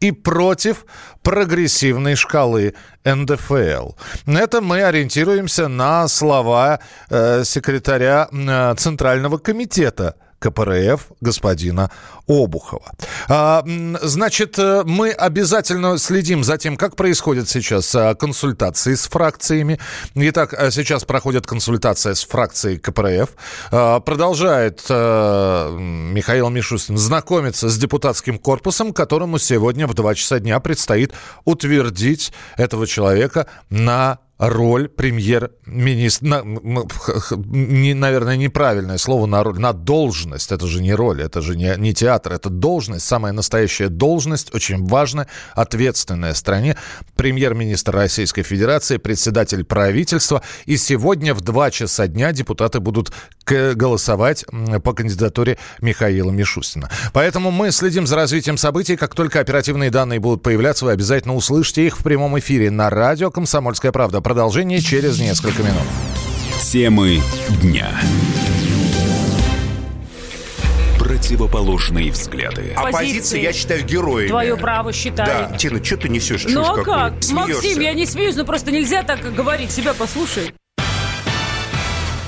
и 0.00 0.12
против 0.12 0.84
прогрессивной 1.22 2.14
шкалы 2.14 2.74
НДФЛ. 3.04 3.92
Это 4.26 4.60
мы 4.60 4.82
ориентируемся 4.82 5.68
на 5.68 6.08
слова 6.08 6.80
э, 7.08 7.44
секретаря 7.44 8.28
э, 8.30 8.74
Центрального 8.76 9.38
комитета 9.38 10.16
КПРФ 10.42 11.12
господина 11.20 11.90
Обухова. 12.26 12.92
А, 13.28 13.64
значит, 14.02 14.58
э, 14.58 14.82
мы 14.84 15.10
обязательно 15.10 15.98
следим 15.98 16.42
за 16.42 16.58
тем, 16.58 16.76
как 16.76 16.96
происходят 16.96 17.48
сейчас 17.48 17.94
а, 17.94 18.14
консультации 18.14 18.94
с 18.94 19.08
фракциями. 19.08 19.78
Итак, 20.14 20.54
а, 20.54 20.70
сейчас 20.70 21.04
проходит 21.04 21.46
консультация 21.46 22.14
с 22.14 22.24
фракцией 22.24 22.78
КПРФ. 22.78 23.30
Продолжает 23.70 24.88
Михаил 24.88 26.48
Мишустин 26.50 26.96
знакомиться 26.96 27.68
с 27.68 27.78
депутатским 27.78 28.38
корпусом, 28.38 28.92
которому 28.92 29.38
сегодня 29.38 29.86
в 29.86 29.94
2 29.94 30.14
часа 30.14 30.40
дня 30.40 30.58
предстоит 30.60 31.12
утвердить 31.44 32.32
этого 32.56 32.86
человека 32.86 33.46
на 33.70 34.18
роль 34.48 34.88
премьер-министра, 34.88 36.42
наверное, 36.42 38.36
неправильное 38.36 38.98
слово 38.98 39.26
на 39.26 39.44
роль, 39.44 39.60
на 39.60 39.72
должность. 39.72 40.50
Это 40.50 40.66
же 40.66 40.82
не 40.82 40.92
роль, 40.94 41.22
это 41.22 41.40
же 41.40 41.56
не, 41.56 41.72
не 41.78 41.94
театр, 41.94 42.32
это 42.32 42.50
должность, 42.50 43.06
самая 43.06 43.32
настоящая 43.32 43.88
должность, 43.88 44.52
очень 44.52 44.84
важная, 44.84 45.28
ответственная 45.54 46.34
стране. 46.34 46.76
Премьер-министр 47.14 47.92
Российской 47.94 48.42
Федерации, 48.42 48.96
председатель 48.96 49.62
правительства. 49.64 50.42
И 50.66 50.76
сегодня 50.76 51.34
в 51.34 51.40
2 51.40 51.70
часа 51.70 52.08
дня 52.08 52.32
депутаты 52.32 52.80
будут 52.80 53.12
голосовать 53.46 54.44
по 54.82 54.92
кандидатуре 54.92 55.56
Михаила 55.80 56.32
Мишустина. 56.32 56.90
Поэтому 57.12 57.52
мы 57.52 57.70
следим 57.70 58.08
за 58.08 58.16
развитием 58.16 58.56
событий. 58.56 58.96
Как 58.96 59.14
только 59.14 59.38
оперативные 59.38 59.90
данные 59.90 60.18
будут 60.18 60.42
появляться, 60.42 60.84
вы 60.84 60.90
обязательно 60.90 61.36
услышите 61.36 61.86
их 61.86 61.96
в 61.96 62.02
прямом 62.02 62.36
эфире 62.40 62.72
на 62.72 62.90
радио 62.90 63.30
«Комсомольская 63.30 63.92
правда». 63.92 64.20
Продолжение 64.32 64.80
через 64.80 65.20
несколько 65.20 65.62
минут. 65.62 65.82
Темы 66.62 67.20
дня 67.60 67.90
противоположные 70.98 72.10
взгляды. 72.10 72.72
Оппозиция, 72.74 73.42
я 73.42 73.52
считаю, 73.52 73.84
героями. 73.84 74.28
Твое 74.28 74.56
право 74.56 74.90
считаю. 74.90 75.50
Да. 75.50 75.56
Тина, 75.58 75.84
что 75.84 75.98
ты 75.98 76.08
несешь? 76.08 76.46
Ну 76.48 76.62
а 76.62 76.82
как? 76.82 77.22
Смеешься. 77.22 77.34
Максим, 77.34 77.80
я 77.80 77.92
не 77.92 78.06
смеюсь, 78.06 78.36
но 78.36 78.46
просто 78.46 78.72
нельзя 78.72 79.02
так 79.02 79.20
говорить. 79.34 79.70
Себя 79.70 79.92
послушай. 79.92 80.54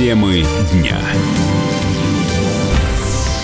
Темы 0.00 0.42
дня. 0.72 0.98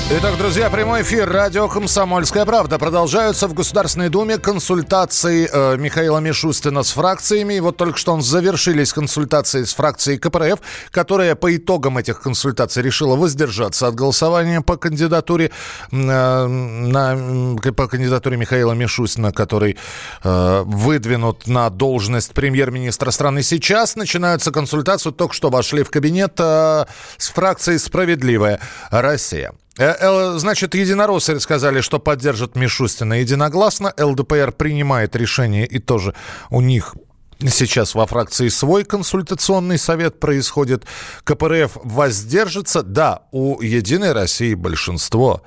Итак, 0.08 0.38
друзья, 0.38 0.70
прямой 0.70 1.02
эфир 1.02 1.28
радио 1.28 1.66
«Комсомольская 1.66 2.44
правда». 2.46 2.78
Продолжаются 2.78 3.48
в 3.48 3.54
Государственной 3.54 4.08
Думе 4.08 4.38
консультации 4.38 5.50
э, 5.52 5.76
Михаила 5.78 6.18
Мишустина 6.18 6.84
с 6.84 6.92
фракциями. 6.92 7.54
И 7.54 7.60
вот 7.60 7.76
только 7.76 7.98
что 7.98 8.12
он 8.12 8.22
завершились 8.22 8.92
консультации 8.92 9.64
с 9.64 9.74
фракцией 9.74 10.18
КПРФ, 10.18 10.60
которая 10.92 11.34
по 11.34 11.56
итогам 11.56 11.98
этих 11.98 12.20
консультаций 12.20 12.84
решила 12.84 13.16
воздержаться 13.16 13.88
от 13.88 13.96
голосования 13.96 14.60
по 14.60 14.76
кандидатуре, 14.76 15.50
э, 15.90 15.96
на, 15.96 17.56
по 17.72 17.88
кандидатуре 17.88 18.36
Михаила 18.36 18.74
Мишустина, 18.74 19.32
который 19.32 19.76
э, 20.22 20.62
выдвинут 20.64 21.48
на 21.48 21.68
должность 21.68 22.32
премьер-министра 22.32 23.10
страны. 23.10 23.42
Сейчас 23.42 23.96
начинаются 23.96 24.52
консультации. 24.52 25.10
Только 25.10 25.34
что 25.34 25.50
вошли 25.50 25.82
в 25.82 25.90
кабинет 25.90 26.34
э, 26.38 26.84
с 27.18 27.28
фракцией 27.30 27.78
«Справедливая 27.80 28.60
Россия». 28.92 29.52
Э, 29.78 29.94
э, 29.98 30.38
значит, 30.38 30.74
единороссы 30.74 31.38
сказали, 31.40 31.80
что 31.80 31.98
поддержат 31.98 32.56
Мишустина 32.56 33.14
единогласно. 33.14 33.92
ЛДПР 33.98 34.52
принимает 34.52 35.16
решение, 35.16 35.66
и 35.66 35.78
тоже 35.78 36.14
у 36.50 36.60
них 36.60 36.94
Сейчас 37.38 37.94
во 37.94 38.06
фракции 38.06 38.48
свой 38.48 38.84
консультационный 38.84 39.76
совет 39.76 40.18
происходит. 40.18 40.84
КПРФ 41.24 41.76
воздержится. 41.84 42.82
Да, 42.82 43.24
у 43.30 43.60
«Единой 43.60 44.12
России» 44.12 44.54
большинство. 44.54 45.42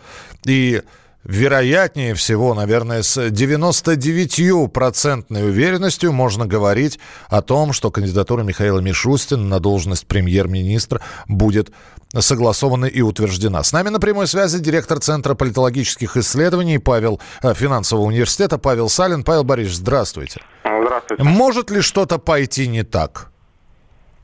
И 0.45 0.83
вероятнее 1.23 2.13
всего, 2.13 2.53
наверное, 2.53 3.01
с 3.01 3.17
99% 3.17 5.43
уверенностью 5.43 6.11
можно 6.11 6.45
говорить 6.45 6.99
о 7.27 7.41
том, 7.41 7.73
что 7.73 7.91
кандидатура 7.91 8.43
Михаила 8.43 8.79
Мишустина 8.79 9.43
на 9.43 9.59
должность 9.59 10.07
премьер-министра 10.07 11.01
будет 11.27 11.71
согласована 12.17 12.85
и 12.85 13.01
утверждена. 13.01 13.63
С 13.63 13.71
нами 13.71 13.89
на 13.89 13.99
прямой 13.99 14.27
связи 14.27 14.59
директор 14.59 14.99
Центра 14.99 15.35
политологических 15.35 16.17
исследований 16.17 16.79
Павел 16.79 17.21
э, 17.43 17.53
финансового 17.53 18.05
университета 18.05 18.57
Павел 18.57 18.89
Салин. 18.89 19.23
Павел 19.23 19.43
Борисович, 19.43 19.77
здравствуйте. 19.77 20.41
Здравствуйте. 20.63 21.23
Может 21.23 21.69
ли 21.69 21.81
что-то 21.81 22.17
пойти 22.17 22.67
не 22.67 22.83
так? 22.83 23.31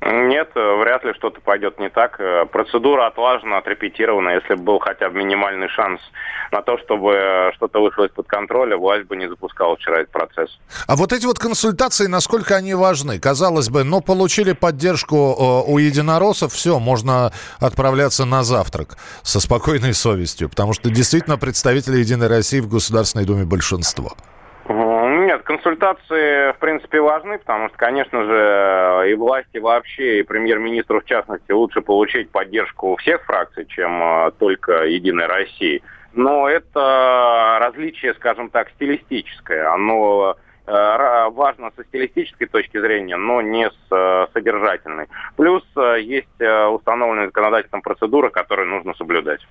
Нет, 0.07 0.51
э, 0.53 0.75
вряд 0.81 1.03
ли 1.03 1.13
что-то 1.15 1.41
пойдет 1.41 1.79
не 1.79 1.89
так. 1.89 2.19
Э, 2.19 2.45
процедура 2.45 3.07
отлажена, 3.07 3.57
отрепетирована. 3.57 4.35
Если 4.35 4.53
бы 4.53 4.61
был 4.61 4.79
хотя 4.79 5.09
бы 5.09 5.17
минимальный 5.17 5.67
шанс 5.67 5.99
на 6.51 6.61
то, 6.61 6.77
чтобы 6.77 7.13
э, 7.13 7.51
что-то 7.55 7.81
вышло 7.81 8.05
из-под 8.05 8.27
контроля, 8.27 8.77
власть 8.77 9.07
бы 9.07 9.15
не 9.15 9.27
запускала 9.27 9.75
вчера 9.75 10.01
этот 10.01 10.11
процесс. 10.11 10.59
А 10.87 10.95
вот 10.95 11.11
эти 11.11 11.25
вот 11.25 11.39
консультации, 11.39 12.05
насколько 12.05 12.55
они 12.55 12.75
важны? 12.75 13.19
Казалось 13.19 13.69
бы, 13.69 13.83
но 13.83 13.99
получили 13.99 14.51
поддержку 14.51 15.15
у 15.67 15.77
единороссов, 15.79 16.53
все, 16.53 16.77
можно 16.77 17.31
отправляться 17.59 18.25
на 18.25 18.43
завтрак 18.43 18.97
со 19.23 19.39
спокойной 19.39 19.95
совестью, 19.95 20.49
потому 20.49 20.73
что 20.73 20.91
действительно 20.91 21.39
представители 21.39 21.97
«Единой 21.97 22.27
России» 22.27 22.59
в 22.59 22.69
Государственной 22.69 23.25
Думе 23.25 23.45
большинство. 23.45 24.13
Нет, 25.25 25.41
консультации, 25.41 26.51
в 26.51 26.59
принципе, 26.59 27.01
важны, 27.01 27.39
потому 27.39 27.69
что, 27.69 27.77
конечно 27.77 28.25
же, 28.25 29.09
и 29.09 29.15
власти 29.15 29.57
вообще, 29.57 30.19
и 30.19 30.23
премьер-министру 30.23 31.01
в 31.01 31.05
частности, 31.05 31.51
лучше 31.51 31.81
получить 31.81 32.29
поддержку 32.29 32.95
всех 32.97 33.23
фракций, 33.23 33.65
чем 33.65 34.03
э, 34.03 34.31
только 34.37 34.85
«Единой 34.85 35.25
России». 35.25 35.81
Но 36.13 36.47
это 36.47 37.57
различие, 37.59 38.13
скажем 38.13 38.51
так, 38.51 38.69
стилистическое. 38.75 39.67
Оно 39.73 40.35
э, 40.37 40.44
важно 40.67 41.71
со 41.75 41.83
стилистической 41.83 42.47
точки 42.47 42.79
зрения, 42.79 43.17
но 43.17 43.41
не 43.41 43.69
с 43.69 43.91
э, 43.91 44.27
содержательной. 44.33 45.07
Плюс 45.35 45.63
э, 45.75 46.01
есть 46.01 46.27
установленная 46.71 47.27
законодательством 47.27 47.81
процедура, 47.81 48.29
которую 48.29 48.67
нужно 48.69 48.93
соблюдать. 48.95 49.41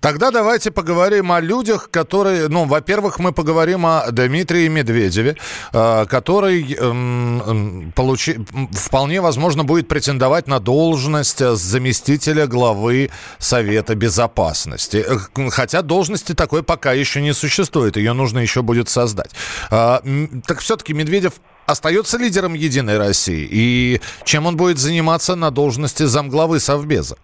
Тогда 0.00 0.30
давайте 0.30 0.70
поговорим 0.70 1.32
о 1.32 1.40
людях, 1.40 1.90
которые, 1.90 2.48
ну, 2.48 2.64
во-первых, 2.66 3.18
мы 3.18 3.32
поговорим 3.32 3.84
о 3.84 4.10
Дмитрии 4.10 4.68
Медведеве, 4.68 5.36
который 5.72 6.74
эм, 6.74 7.92
получи, 7.94 8.38
вполне 8.72 9.20
возможно 9.20 9.64
будет 9.64 9.88
претендовать 9.88 10.46
на 10.46 10.60
должность 10.60 11.38
заместителя 11.38 12.46
главы 12.46 13.10
Совета 13.38 13.94
Безопасности. 13.94 15.04
Хотя 15.50 15.82
должности 15.82 16.34
такой 16.34 16.62
пока 16.62 16.92
еще 16.92 17.20
не 17.20 17.34
существует, 17.34 17.96
ее 17.96 18.12
нужно 18.12 18.38
еще 18.38 18.62
будет 18.62 18.88
создать. 18.88 19.32
Так 19.68 20.59
все-таки 20.60 20.92
Медведев 20.92 21.34
остается 21.66 22.18
лидером 22.18 22.54
«Единой 22.54 22.98
России»? 22.98 23.48
И 23.50 24.00
чем 24.24 24.46
он 24.46 24.56
будет 24.56 24.78
заниматься 24.78 25.36
на 25.36 25.50
должности 25.50 26.04
замглавы 26.04 26.60
Совбеза? 26.60 27.16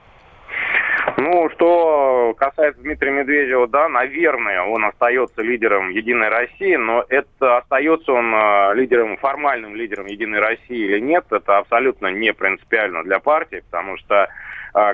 Ну, 1.18 1.48
что 1.54 2.34
касается 2.36 2.82
Дмитрия 2.82 3.10
Медведева, 3.10 3.66
да, 3.66 3.88
наверное, 3.88 4.62
он 4.62 4.84
остается 4.84 5.40
лидером 5.40 5.88
Единой 5.88 6.28
России, 6.28 6.76
но 6.76 7.04
это 7.08 7.58
остается 7.58 8.12
он 8.12 8.34
э, 8.34 8.74
лидером, 8.74 9.16
формальным 9.16 9.74
лидером 9.74 10.06
Единой 10.06 10.40
России 10.40 10.84
или 10.84 11.00
нет, 11.00 11.24
это 11.30 11.58
абсолютно 11.58 12.08
не 12.08 12.34
принципиально 12.34 13.02
для 13.02 13.18
партии, 13.18 13.62
потому 13.70 13.96
что 13.96 14.24
а 14.24 14.28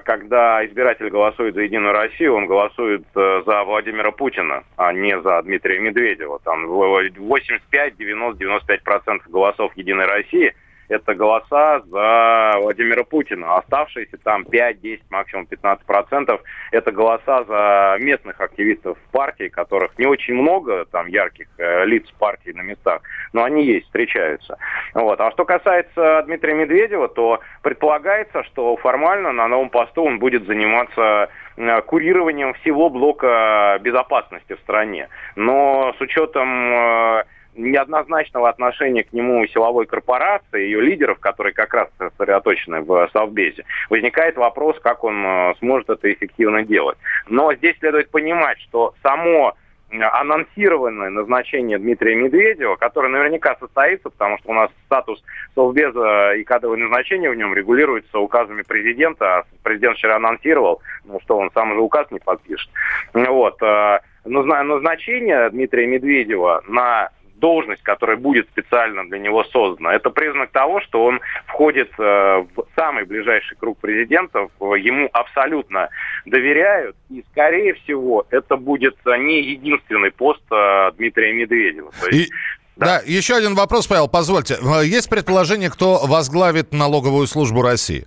когда 0.00 0.64
избиратель 0.64 1.10
голосует 1.10 1.54
за 1.56 1.62
Единую 1.62 1.92
Россию, 1.92 2.36
он 2.36 2.46
голосует 2.46 3.02
э, 3.16 3.42
за 3.44 3.64
Владимира 3.64 4.12
Путина, 4.12 4.62
а 4.76 4.92
не 4.92 5.20
за 5.20 5.42
Дмитрия 5.42 5.80
Медведева. 5.80 6.38
Там 6.44 6.68
85, 6.68 7.96
90, 7.96 8.44
95% 8.44 9.20
голосов 9.28 9.72
Единой 9.76 10.06
России– 10.06 10.54
это 10.92 11.14
голоса 11.14 11.80
за 11.90 12.52
Владимира 12.60 13.04
Путина. 13.04 13.56
Оставшиеся 13.56 14.18
там 14.18 14.44
5, 14.44 14.80
10, 14.80 15.10
максимум 15.10 15.46
15 15.46 15.86
процентов 15.86 16.42
это 16.70 16.92
голоса 16.92 17.44
за 17.44 17.96
местных 17.98 18.40
активистов 18.40 18.98
партии, 19.10 19.48
которых 19.48 19.98
не 19.98 20.06
очень 20.06 20.34
много, 20.34 20.84
там 20.86 21.06
ярких 21.06 21.48
э, 21.58 21.84
лиц 21.86 22.04
партии 22.18 22.50
на 22.50 22.62
местах, 22.62 23.00
но 23.32 23.44
они 23.44 23.64
есть, 23.64 23.86
встречаются. 23.86 24.58
Вот. 24.94 25.20
А 25.20 25.30
что 25.32 25.44
касается 25.44 26.22
Дмитрия 26.26 26.54
Медведева, 26.54 27.08
то 27.08 27.40
предполагается, 27.62 28.42
что 28.44 28.76
формально 28.76 29.32
на 29.32 29.48
новом 29.48 29.70
посту 29.70 30.04
он 30.04 30.18
будет 30.18 30.46
заниматься 30.46 31.30
э, 31.56 31.82
курированием 31.82 32.54
всего 32.54 32.90
блока 32.90 33.78
безопасности 33.80 34.54
в 34.54 34.60
стране. 34.60 35.08
Но 35.36 35.94
с 35.96 36.00
учетом 36.00 36.48
э, 36.48 37.24
неоднозначного 37.54 38.48
отношения 38.48 39.04
к 39.04 39.12
нему 39.12 39.46
силовой 39.46 39.86
корпорации, 39.86 40.62
ее 40.62 40.80
лидеров, 40.80 41.18
которые 41.18 41.52
как 41.52 41.74
раз 41.74 41.88
сосредоточены 41.98 42.80
в 42.80 43.08
Совбезе, 43.12 43.64
возникает 43.90 44.36
вопрос, 44.36 44.78
как 44.80 45.04
он 45.04 45.24
э, 45.24 45.54
сможет 45.58 45.90
это 45.90 46.12
эффективно 46.12 46.64
делать. 46.64 46.98
Но 47.28 47.52
здесь 47.54 47.78
следует 47.78 48.10
понимать, 48.10 48.58
что 48.60 48.94
само 49.02 49.54
анонсированное 50.00 51.10
назначение 51.10 51.78
Дмитрия 51.78 52.14
Медведева, 52.14 52.76
которое 52.76 53.08
наверняка 53.08 53.56
состоится, 53.56 54.08
потому 54.08 54.38
что 54.38 54.50
у 54.50 54.54
нас 54.54 54.70
статус 54.86 55.22
Совбеза 55.54 56.32
и 56.32 56.44
кадровое 56.44 56.78
назначение 56.78 57.30
в 57.30 57.34
нем 57.34 57.54
регулируется 57.54 58.18
указами 58.18 58.62
президента. 58.62 59.38
А 59.38 59.44
президент 59.62 59.96
вчера 59.96 60.16
анонсировал, 60.16 60.80
ну 61.04 61.20
что 61.20 61.36
он 61.36 61.50
сам 61.52 61.74
же 61.74 61.80
указ 61.80 62.10
не 62.10 62.20
подпишет. 62.20 62.70
Вот. 63.12 63.62
Э, 63.62 64.00
назначение 64.24 65.50
Дмитрия 65.50 65.86
Медведева 65.86 66.62
на 66.66 67.10
должность, 67.42 67.82
которая 67.82 68.16
будет 68.16 68.48
специально 68.48 69.04
для 69.08 69.18
него 69.18 69.42
создана, 69.44 69.92
это 69.92 70.10
признак 70.10 70.52
того, 70.52 70.80
что 70.80 71.04
он 71.04 71.20
входит 71.46 71.90
э, 71.98 72.02
в 72.02 72.64
самый 72.76 73.04
ближайший 73.04 73.56
круг 73.56 73.78
президентов, 73.78 74.50
ему 74.60 75.10
абсолютно 75.12 75.88
доверяют, 76.24 76.94
и, 77.10 77.24
скорее 77.32 77.74
всего, 77.74 78.24
это 78.30 78.56
будет 78.56 78.96
не 79.04 79.42
единственный 79.42 80.12
пост 80.12 80.42
э, 80.52 80.92
Дмитрия 80.96 81.32
Медведева. 81.32 81.90
То 82.00 82.08
есть, 82.08 82.30
и... 82.30 82.34
Да. 82.76 82.86
да, 82.86 83.02
еще 83.04 83.34
один 83.34 83.54
вопрос, 83.54 83.86
Павел, 83.86 84.08
позвольте. 84.08 84.54
Э, 84.62 84.86
есть 84.86 85.10
предположение, 85.10 85.68
кто 85.68 86.06
возглавит 86.06 86.72
налоговую 86.72 87.26
службу 87.26 87.60
России? 87.60 88.06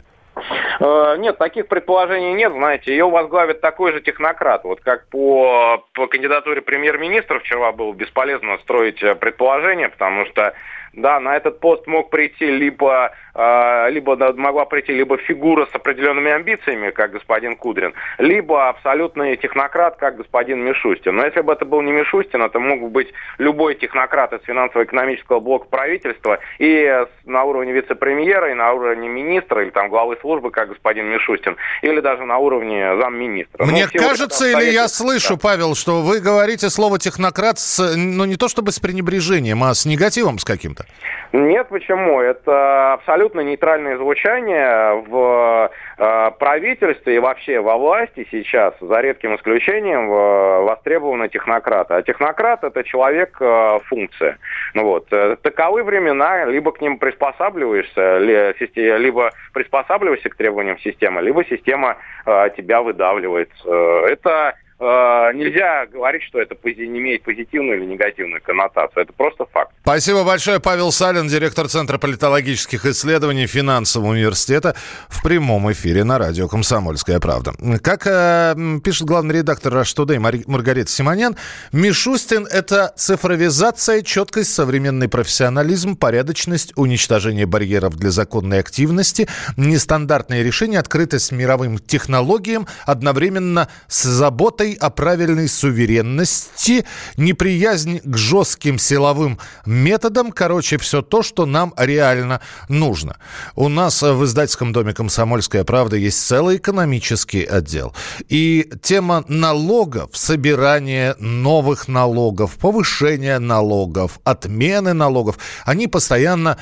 Э, 0.80 1.16
нет, 1.18 1.38
таких 1.38 1.68
предположений 1.68 2.34
нет, 2.34 2.52
знаете, 2.52 2.92
ее 2.92 3.10
возглавит 3.10 3.62
такой 3.62 3.94
же 3.94 4.02
технократ. 4.02 4.64
Вот 4.64 4.82
как 4.82 5.08
по, 5.08 5.86
по 5.94 6.08
кандидатуре 6.08 6.62
премьер-министра 6.62 7.40
вчера 7.40 7.72
было 7.72 7.94
бесполезно 7.94 8.58
строить 8.60 9.02
э, 9.04 9.16
предположения, 9.16 9.90
потому 9.90 10.26
что 10.26 10.54
да, 10.94 11.20
на 11.20 11.36
этот 11.36 11.60
пост 11.60 11.88
мог 11.88 12.10
прийти 12.10 12.46
либо, 12.46 13.12
либо 13.36 14.16
могла 14.38 14.66
прийти 14.66 14.94
либо 14.94 15.18
фигура 15.18 15.66
с 15.66 15.76
определенными 15.76 16.32
амбициями, 16.32 16.92
как 16.92 17.12
господин 17.12 17.58
Кудрин, 17.58 17.94
либо 18.18 18.70
абсолютный 18.70 19.36
технократ, 19.36 19.98
как 19.98 20.16
господин 20.16 20.64
Мишустин. 20.64 21.18
Но 21.18 21.26
если 21.26 21.42
бы 21.42 21.52
это 21.52 21.66
был 21.66 21.82
не 21.82 21.92
Мишустин, 21.92 22.42
это 22.42 22.60
мог 22.60 22.90
быть 22.92 23.12
любой 23.38 23.76
технократ 23.76 24.32
из 24.32 24.42
финансово-экономического 24.44 25.42
блока 25.42 25.68
правительства 25.68 26.40
и 26.60 27.06
на 27.26 27.44
уровне 27.44 27.74
вице-премьера, 27.74 28.52
и 28.52 28.54
на 28.54 28.72
уровне 28.72 29.10
министра, 29.10 29.64
или 29.64 29.70
там 29.70 29.90
главы 29.90 30.18
службы, 30.22 30.52
как 30.52 30.70
господин 30.70 31.08
Мишустин, 31.08 31.58
или 31.82 32.00
даже 32.00 32.24
на 32.24 32.38
уровне 32.38 32.96
замминистра. 33.02 33.66
Мне 33.66 33.88
ну, 33.94 34.00
кажется, 34.00 34.46
или 34.50 34.72
я 34.72 34.88
слышу, 34.88 35.38
Павел, 35.38 35.76
что 35.76 36.02
вы 36.02 36.22
говорите 36.22 36.70
слово 36.70 37.00
технократ, 37.00 37.60
с, 37.60 37.96
ну 37.98 38.24
не 38.24 38.38
то 38.38 38.48
чтобы 38.48 38.72
с 38.72 38.80
пренебрежением, 38.80 39.62
а 39.64 39.74
с 39.74 39.86
негативом 39.86 40.40
с 40.40 40.46
каким-то. 40.46 40.86
Нет, 41.34 41.68
почему? 41.68 42.22
Это 42.22 42.94
абсолютно 42.94 43.25
нейтральное 43.34 43.98
звучание 43.98 45.04
в 45.08 45.72
э, 45.98 46.32
правительстве 46.38 47.16
и 47.16 47.20
вообще 47.20 47.60
во 47.60 47.78
власти 47.78 48.28
сейчас, 48.32 48.74
за 48.80 49.02
редким 49.02 49.36
исключением, 49.36 50.08
востребованы 50.08 51.30
технократы. 51.30 51.96
А 51.96 52.02
технократ– 52.02 52.64
это 52.64 52.84
человек-функция. 52.84 54.32
Э, 54.32 54.38
ну 54.74 54.84
вот. 54.84 55.08
Э, 55.12 55.36
таковы 55.42 55.84
времена, 55.84 56.46
либо 56.46 56.72
к 56.72 56.82
ним 56.82 56.98
приспосабливаешься, 56.98 58.18
либо 58.20 59.32
приспосабливаешься 59.54 60.30
к 60.30 60.36
требованиям 60.36 60.78
системы, 60.80 61.22
либо 61.22 61.44
система 61.46 61.98
тебя 62.26 62.82
выдавливает. 62.82 63.52
Это 63.66 64.36
Э, 64.36 64.65
нельзя 64.78 65.86
говорить, 65.86 66.24
что 66.24 66.40
это 66.40 66.56
не 66.66 67.00
имеет 67.00 67.24
позитивную 67.24 67.78
или 67.80 67.86
негативную 67.86 68.42
коннотацию. 68.42 69.04
Это 69.04 69.14
просто 69.14 69.46
факт. 69.46 69.72
Спасибо 69.82 70.24
большое. 70.24 70.60
Павел 70.60 70.92
Салин, 70.92 71.28
директор 71.28 71.68
Центра 71.70 71.98
политологических 71.98 72.86
исследований 72.86 73.48
Финансового 73.48 74.12
университета 74.12 74.76
в 75.08 75.24
прямом 75.24 75.72
эфире 75.72 76.04
на 76.04 76.18
радио 76.18 76.48
«Комсомольская 76.48 77.20
правда». 77.20 77.54
Как 77.82 78.06
э, 78.06 78.56
пишет 78.84 79.08
главный 79.08 79.36
редактор 79.36 79.74
«Rush 79.74 79.96
Today» 79.96 80.20
Мар- 80.20 80.46
Маргарита 80.46 80.90
Симонян, 80.90 81.38
Мишустин– 81.72 82.46
это 82.52 82.94
цифровизация, 82.98 84.02
четкость, 84.02 84.54
современный 84.54 85.08
профессионализм, 85.08 85.96
порядочность, 85.96 86.74
уничтожение 86.76 87.46
барьеров 87.46 87.96
для 87.96 88.12
законной 88.12 88.60
активности, 88.60 89.28
нестандартные 89.56 90.44
решения, 90.44 90.80
открытость 90.80 91.32
мировым 91.32 91.78
технологиям, 91.78 92.68
одновременно 92.86 93.70
с 93.88 94.04
заботой 94.04 94.65
заботой 94.66 94.74
о 94.74 94.90
правильной 94.90 95.48
суверенности, 95.48 96.86
неприязнь 97.18 98.00
к 98.04 98.18
жестким 98.18 98.80
силовым 98.80 99.40
методам, 99.66 100.32
короче, 100.32 100.78
все 100.78 101.02
то, 101.02 101.24
что 101.24 101.46
нам 101.46 101.74
реально 101.78 102.42
нужно. 102.70 103.18
У 103.56 103.70
нас 103.70 104.02
в 104.02 104.24
издательском 104.24 104.74
доме 104.74 104.94
«Комсомольская 104.94 105.64
правда» 105.64 105.96
есть 105.96 106.26
целый 106.26 106.58
экономический 106.58 107.44
отдел. 107.44 107.94
И 108.30 108.70
тема 108.82 109.24
налогов, 109.28 110.10
собирания 110.14 111.16
новых 111.20 111.88
налогов, 111.88 112.54
повышения 112.54 113.40
налогов, 113.40 114.20
отмены 114.24 114.94
налогов, 114.94 115.38
они 115.66 115.88
постоянно 115.88 116.58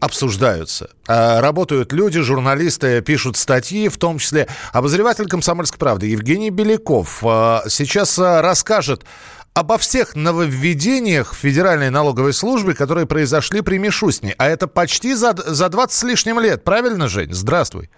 обсуждаются. 0.00 0.90
А, 1.06 1.40
работают 1.40 1.92
люди, 1.92 2.20
журналисты, 2.20 3.00
пишут 3.00 3.36
статьи, 3.36 3.88
в 3.88 3.96
том 3.96 4.18
числе 4.18 4.48
обозреватель 4.72 5.26
«Комсомольской 5.26 5.78
правды» 5.78 6.06
Евгений 6.06 6.50
Беляков 6.50 7.22
а, 7.24 7.62
сейчас 7.68 8.18
а, 8.18 8.42
расскажет 8.42 9.04
обо 9.54 9.78
всех 9.78 10.16
нововведениях 10.16 11.34
Федеральной 11.34 11.90
налоговой 11.90 12.32
службе, 12.32 12.74
которые 12.74 13.06
произошли 13.06 13.60
при 13.60 13.78
Мишустине. 13.78 14.34
А 14.38 14.48
это 14.48 14.66
почти 14.66 15.14
за, 15.14 15.34
за 15.36 15.68
20 15.68 15.96
с 15.96 16.02
лишним 16.02 16.40
лет. 16.40 16.64
Правильно, 16.64 17.08
Жень? 17.08 17.32
Здравствуй. 17.32 17.90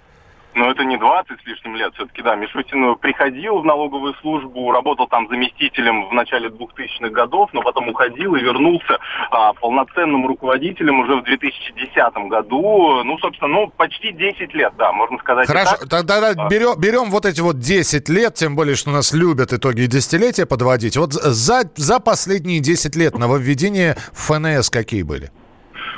Но 0.54 0.70
это 0.70 0.84
не 0.84 0.96
20 0.96 1.40
с 1.40 1.46
лишним 1.46 1.76
лет 1.76 1.92
все-таки, 1.94 2.22
да. 2.22 2.34
Мишустин 2.36 2.94
приходил 2.96 3.58
в 3.58 3.64
налоговую 3.64 4.14
службу, 4.14 4.72
работал 4.72 5.06
там 5.06 5.28
заместителем 5.28 6.08
в 6.08 6.12
начале 6.12 6.48
2000-х 6.48 7.10
годов, 7.10 7.50
но 7.52 7.62
потом 7.62 7.88
уходил 7.88 8.34
и 8.34 8.40
вернулся 8.40 8.98
а, 9.30 9.52
полноценным 9.54 10.26
руководителем 10.26 11.00
уже 11.00 11.16
в 11.16 11.24
2010 11.24 12.14
году. 12.28 13.02
Ну, 13.04 13.18
собственно, 13.18 13.48
ну, 13.48 13.72
почти 13.76 14.12
10 14.12 14.54
лет, 14.54 14.72
да, 14.78 14.92
можно 14.92 15.18
сказать. 15.18 15.46
Хорошо, 15.46 15.76
тогда 15.88 16.34
А. 16.36 16.48
берем, 16.48 16.78
берем 16.78 17.10
вот 17.10 17.26
эти 17.26 17.40
вот 17.40 17.58
10 17.58 18.08
лет, 18.08 18.34
тем 18.34 18.56
более, 18.56 18.76
что 18.76 18.90
нас 18.90 19.12
любят 19.12 19.52
итоги 19.52 19.86
десятилетия 19.86 20.46
подводить. 20.46 20.96
Вот 20.96 21.12
за, 21.12 21.62
за 21.76 22.00
последние 22.00 22.60
10 22.60 22.96
лет 22.96 23.16
нововведения 23.18 23.96
в 24.12 24.26
ФНС 24.26 24.70
какие 24.70 25.02
были? 25.02 25.30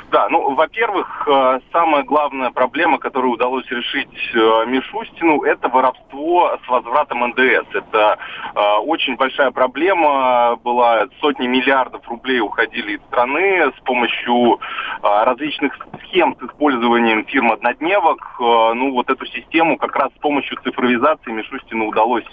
Да, 0.09 0.29
ну, 0.29 0.55
во-первых, 0.55 1.27
э, 1.27 1.59
самая 1.73 2.03
главная 2.03 2.49
проблема, 2.51 2.97
которую 2.97 3.33
удалось 3.33 3.69
решить 3.69 4.31
э, 4.33 4.65
Мишустину, 4.65 5.43
это 5.43 5.67
воровство 5.67 6.57
с 6.63 6.69
возвратом 6.69 7.27
НДС. 7.27 7.67
Это 7.73 8.17
э, 8.55 8.61
очень 8.85 9.17
большая 9.17 9.51
проблема 9.51 10.55
была. 10.63 11.07
Сотни 11.19 11.47
миллиардов 11.47 12.07
рублей 12.07 12.39
уходили 12.39 12.93
из 12.93 13.01
страны 13.07 13.69
с 13.75 13.79
помощью 13.83 14.59
различных 15.01 15.77
схем 16.03 16.37
с 16.39 16.43
использованием 16.43 17.25
фирм 17.25 17.51
однодневок. 17.51 18.37
Ну, 18.39 18.93
вот 18.93 19.09
эту 19.09 19.25
систему 19.25 19.77
как 19.77 19.95
раз 19.95 20.11
с 20.15 20.19
помощью 20.19 20.57
цифровизации 20.63 21.31
Мишустину 21.31 21.87
удалось 21.87 22.25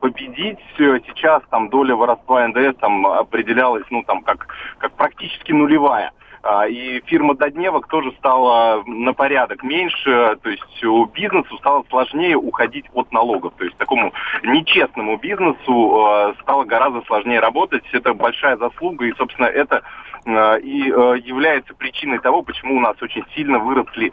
победить. 0.00 0.58
Сейчас 0.76 1.42
там 1.50 1.68
доля 1.68 1.94
воровства 1.94 2.46
НДС 2.46 2.76
там 2.78 3.06
определялась, 3.06 3.84
ну, 3.90 4.02
там, 4.02 4.22
как, 4.22 4.48
как 4.78 4.92
практически 4.92 5.52
нулевая. 5.52 6.12
А, 6.42 6.66
И 6.66 7.00
фирма 7.06 7.34
Додневок 7.34 7.86
тоже 7.86 8.12
стала 8.18 8.82
на 8.84 9.12
порядок 9.12 9.62
меньше, 9.62 10.36
то 10.42 10.50
есть 10.50 10.84
у 10.84 11.06
бизнесу 11.06 11.56
стало 11.58 11.84
сложнее 11.88 12.36
уходить 12.36 12.86
от 12.94 13.12
налогов. 13.12 13.52
То 13.56 13.64
есть 13.64 13.76
такому 13.76 14.12
нечестному 14.42 15.16
бизнесу 15.18 16.06
э, 16.06 16.34
стало 16.42 16.64
гораздо 16.64 17.02
сложнее 17.02 17.38
работать. 17.38 17.84
Это 17.92 18.12
большая 18.12 18.56
заслуга, 18.56 19.04
и, 19.06 19.14
собственно, 19.14 19.46
это 19.46 19.82
э, 20.24 20.60
и 20.62 20.78
является 20.78 21.74
причиной 21.74 22.18
того, 22.18 22.42
почему 22.42 22.76
у 22.76 22.80
нас 22.80 23.00
очень 23.00 23.24
сильно 23.34 23.58
выросли 23.58 24.12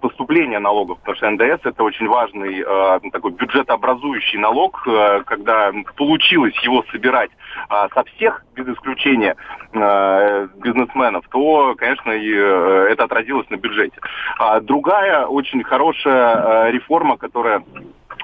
поступления 0.00 0.58
налогов. 0.58 0.98
Потому 1.00 1.16
что 1.16 1.30
НДС 1.30 1.60
это 1.64 1.84
очень 1.84 2.08
важный 2.08 2.64
такой 3.10 3.32
бюджетообразующий 3.32 4.38
налог, 4.38 4.82
когда 5.26 5.72
получилось 5.96 6.54
его 6.62 6.84
собирать 6.90 7.30
а, 7.68 7.88
со 7.90 8.04
всех, 8.04 8.44
без 8.54 8.68
исключения, 8.68 9.36
э, 9.72 10.48
бизнесменов, 10.56 11.24
то, 11.30 11.74
конечно, 11.76 12.10
и 12.12 12.32
э, 12.32 12.88
это 12.90 13.04
отразилось 13.04 13.48
на 13.50 13.56
бюджете. 13.56 13.98
А 14.38 14.60
другая 14.60 15.26
очень 15.26 15.62
хорошая 15.62 16.68
э, 16.68 16.70
реформа, 16.72 17.16
которая 17.16 17.62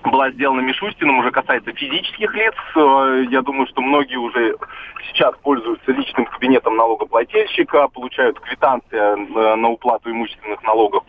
была 0.05 0.31
сделана 0.33 0.61
Мишустиным, 0.61 1.19
уже 1.19 1.31
касается 1.31 1.73
физических 1.73 2.35
лиц. 2.35 2.55
Я 3.31 3.41
думаю, 3.41 3.67
что 3.69 3.81
многие 3.81 4.17
уже 4.17 4.55
сейчас 5.09 5.35
пользуются 5.43 5.93
личным 5.93 6.27
кабинетом 6.27 6.77
налогоплательщика, 6.77 7.89
получают 7.89 8.39
квитанции 8.41 9.57
на 9.57 9.69
уплату 9.71 10.11
имущественных 10.11 10.63
налогов 10.63 11.05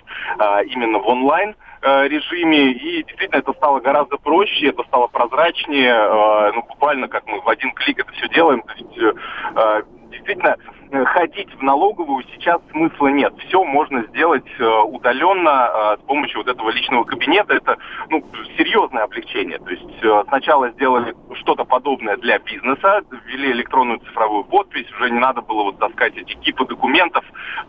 именно 0.67 0.99
в 0.99 1.07
онлайн 1.07 1.55
режиме, 1.85 2.71
и 2.71 3.03
действительно 3.03 3.37
это 3.37 3.53
стало 3.53 3.79
гораздо 3.79 4.17
проще, 4.17 4.67
это 4.67 4.83
стало 4.83 5.07
прозрачнее, 5.07 5.93
э, 5.93 6.51
ну, 6.53 6.63
буквально 6.63 7.07
как 7.07 7.25
мы 7.27 7.41
в 7.41 7.47
один 7.49 7.71
клик 7.73 7.99
это 7.99 8.11
все 8.13 8.27
делаем, 8.29 8.61
то 8.61 8.73
есть 8.73 8.97
э, 8.97 9.13
э, 9.55 9.81
действительно 10.15 10.55
э, 10.91 11.05
ходить 11.05 11.53
в 11.55 11.61
налоговую 11.61 12.23
сейчас 12.33 12.61
смысла 12.71 13.07
нет. 13.07 13.33
Все 13.47 13.63
можно 13.63 14.03
сделать 14.03 14.45
э, 14.59 14.65
удаленно 14.65 15.69
э, 15.73 15.97
с 16.01 16.05
помощью 16.05 16.39
вот 16.39 16.47
этого 16.47 16.69
личного 16.69 17.03
кабинета. 17.03 17.53
Это 17.53 17.77
ну, 18.09 18.23
серьезное 18.57 19.03
облегчение. 19.03 19.59
То 19.59 19.69
есть 19.69 20.03
э, 20.03 20.23
сначала 20.27 20.69
сделали 20.71 21.15
что-то 21.35 21.65
подобное 21.65 22.17
для 22.17 22.39
бизнеса, 22.39 23.01
ввели 23.25 23.51
электронную 23.51 23.99
цифровую 23.99 24.43
подпись, 24.45 24.91
уже 24.99 25.09
не 25.09 25.19
надо 25.19 25.41
было 25.41 25.63
вот 25.63 25.79
таскать 25.79 26.17
эти 26.17 26.33
кипы 26.33 26.65
документов 26.65 27.23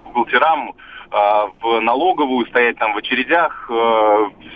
бухгалтерам 0.04 0.70
э, 0.70 0.95
в 1.10 1.80
налоговую, 1.80 2.46
стоять 2.46 2.78
там 2.78 2.94
в 2.94 2.96
очередях. 2.96 3.70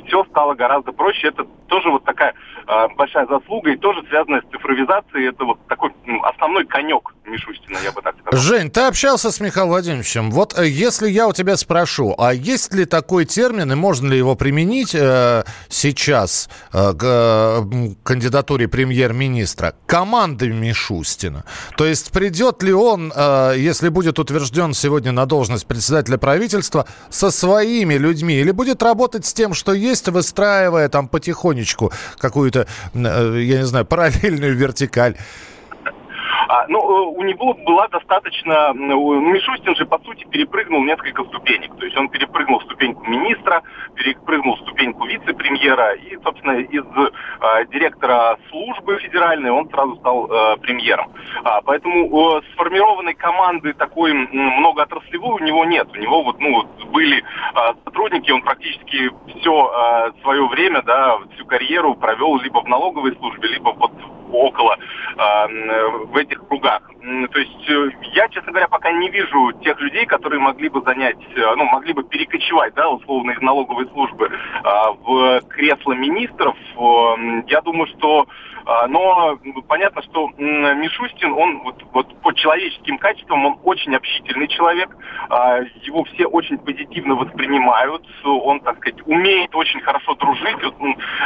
Все 0.07 0.25
стало 0.25 0.55
гораздо 0.55 0.93
проще. 0.93 1.29
Это 1.29 1.47
тоже 1.71 1.89
вот 1.89 2.05
такая 2.05 2.35
э, 2.67 2.89
большая 2.97 3.27
заслуга 3.27 3.71
и 3.71 3.77
тоже 3.77 4.03
связанная 4.09 4.43
с 4.43 4.51
цифровизацией. 4.51 5.29
Это 5.29 5.45
вот 5.45 5.59
такой 5.69 5.91
основной 6.25 6.67
конек 6.67 7.15
Мишустина, 7.25 7.79
я 7.85 7.93
бы 7.93 8.03
так 8.03 8.17
сказал. 8.19 8.41
Жень, 8.41 8.71
ты 8.71 8.81
общался 8.81 9.31
с 9.31 9.41
Михаилом 9.41 9.71
Владимировичем. 9.71 10.31
Вот 10.31 10.59
э, 10.59 10.67
если 10.67 11.09
я 11.09 11.29
у 11.29 11.33
тебя 11.33 11.57
спрошу, 11.57 12.15
а 12.19 12.35
есть 12.35 12.75
ли 12.75 12.85
такой 12.85 13.25
термин 13.25 13.73
и 13.73 13.77
можно 13.77 14.09
ли 14.09 14.19
его 14.19 14.35
применить 14.35 14.95
э, 14.95 15.45
сейчас 15.69 16.51
э, 16.73 16.93
к 16.93 17.03
э, 17.03 17.61
кандидатуре 18.03 18.69
премьер-министра? 18.69 19.75
Команды 19.87 20.49
Мишустина. 20.49 21.45
То 21.77 21.87
есть 21.87 22.13
придет 22.13 22.63
ли 22.63 22.73
он, 22.73 23.13
э, 23.15 23.55
если 23.57 23.89
будет 23.89 24.19
утвержден 24.19 24.75
сегодня 24.75 25.13
на 25.13 25.25
должность 25.27 25.69
председателя 25.69 26.19
правительства, 26.19 26.39
со 27.11 27.31
своими 27.31 27.94
людьми 27.94 28.35
или 28.35 28.50
будет 28.50 28.83
работать 28.83 29.26
с 29.26 29.33
тем, 29.33 29.55
что 29.55 29.72
есть, 29.72 30.09
выстраивая 30.09 30.88
там 30.88 31.09
потихонечку 31.09 31.92
какую-то, 32.18 32.66
э, 32.94 33.40
я 33.42 33.59
не 33.59 33.66
знаю, 33.66 33.85
параллельную 33.87 34.57
вертикаль? 34.57 35.16
А, 36.51 36.67
ну, 36.67 36.81
э, 36.81 37.17
у 37.17 37.23
него 37.23 37.55
была 37.55 37.87
достаточно... 37.87 38.73
Мишустин 38.75 39.77
же, 39.77 39.87
по 39.87 40.01
сути, 40.01 40.25
перепрыгнул 40.25 40.83
несколько 40.83 41.23
ступенек. 41.23 41.77
То 41.77 41.85
есть 41.85 41.97
он 41.97 42.09
перепрыгнул 42.09 42.61
ступеньку 42.63 43.05
министра, 43.05 43.63
перепрыгнул 43.95 44.57
ступеньку 44.59 45.07
вице-премьера 45.07 45.95
и, 45.95 46.19
собственно, 46.25 46.59
из 46.59 46.83
э, 46.83 47.67
директора 47.67 48.37
службы 48.51 48.99
федеральной 48.99 49.53
он 49.53 49.71
сразу 49.71 49.95
стал 49.99 50.27
э, 50.27 50.57
премьером. 50.57 51.13
А, 51.45 51.61
поэтому 51.61 52.39
э, 52.39 52.43
сформированной 52.55 53.15
команды 53.15 53.73
такой 53.73 54.13
многоотраслевой 54.13 55.41
у 55.41 55.45
него 55.45 55.65
нет. 55.65 55.87
У 55.93 55.97
него 56.01 56.25
вот, 56.25 56.41
ну, 56.41 56.53
вот 56.53 56.85
были 56.87 57.19
э, 57.19 57.75
сотрудники, 57.85 58.33
он 58.33 58.43
практически 58.43 59.09
все 59.39 60.13
свое 60.23 60.47
время, 60.49 60.83
да, 60.83 61.17
всю 61.35 61.47
карьеру 61.47 61.95
провел 61.95 62.39
либо 62.41 62.61
в 62.61 62.69
налоговой 62.69 63.15
службе, 63.17 63.49
либо 63.49 63.73
вот 63.73 63.93
около 64.33 64.77
э, 64.77 65.89
в 66.07 66.17
этих 66.17 66.39
lugar. 66.50 66.81
То 67.01 67.39
есть 67.39 67.71
э, 67.71 67.91
я, 68.15 68.29
честно 68.29 68.53
говоря, 68.53 68.69
пока 68.69 68.93
не 68.93 69.09
вижу 69.09 69.53
тех 69.63 69.81
людей, 69.81 70.05
которые 70.05 70.39
могли 70.39 70.69
бы 70.69 70.83
занять, 70.83 71.17
э, 71.35 71.55
ну, 71.57 71.65
могли 71.65 71.95
бы 71.95 72.05
перекочевать, 72.05 72.75
да, 72.75 72.91
условно, 72.91 73.31
из 73.31 73.41
налоговой 73.41 73.87
службы 73.89 74.31
э, 74.31 74.69
в 75.03 75.41
кресло 75.49 75.93
министров. 75.93 76.57
Э, 76.77 77.43
Я 77.47 77.63
думаю, 77.63 77.87
что 77.87 78.27
а, 78.71 78.87
но 78.87 79.39
понятно, 79.69 80.03
что 80.03 80.29
Мишустин, 80.39 81.33
он 81.33 81.61
вот, 81.63 81.83
вот 81.93 82.21
по 82.21 82.33
человеческим 82.35 82.99
качествам, 82.99 83.45
он 83.47 83.59
очень 83.65 83.95
общительный 83.95 84.49
человек, 84.49 84.97
а, 85.29 85.61
его 85.83 86.05
все 86.05 86.27
очень 86.27 86.59
позитивно 86.59 87.15
воспринимают, 87.15 88.07
он, 88.25 88.61
так 88.61 88.77
сказать, 88.79 89.01
умеет 89.07 89.55
очень 89.55 89.81
хорошо 89.81 90.15
дружить, 90.15 90.63
вот, 90.63 90.75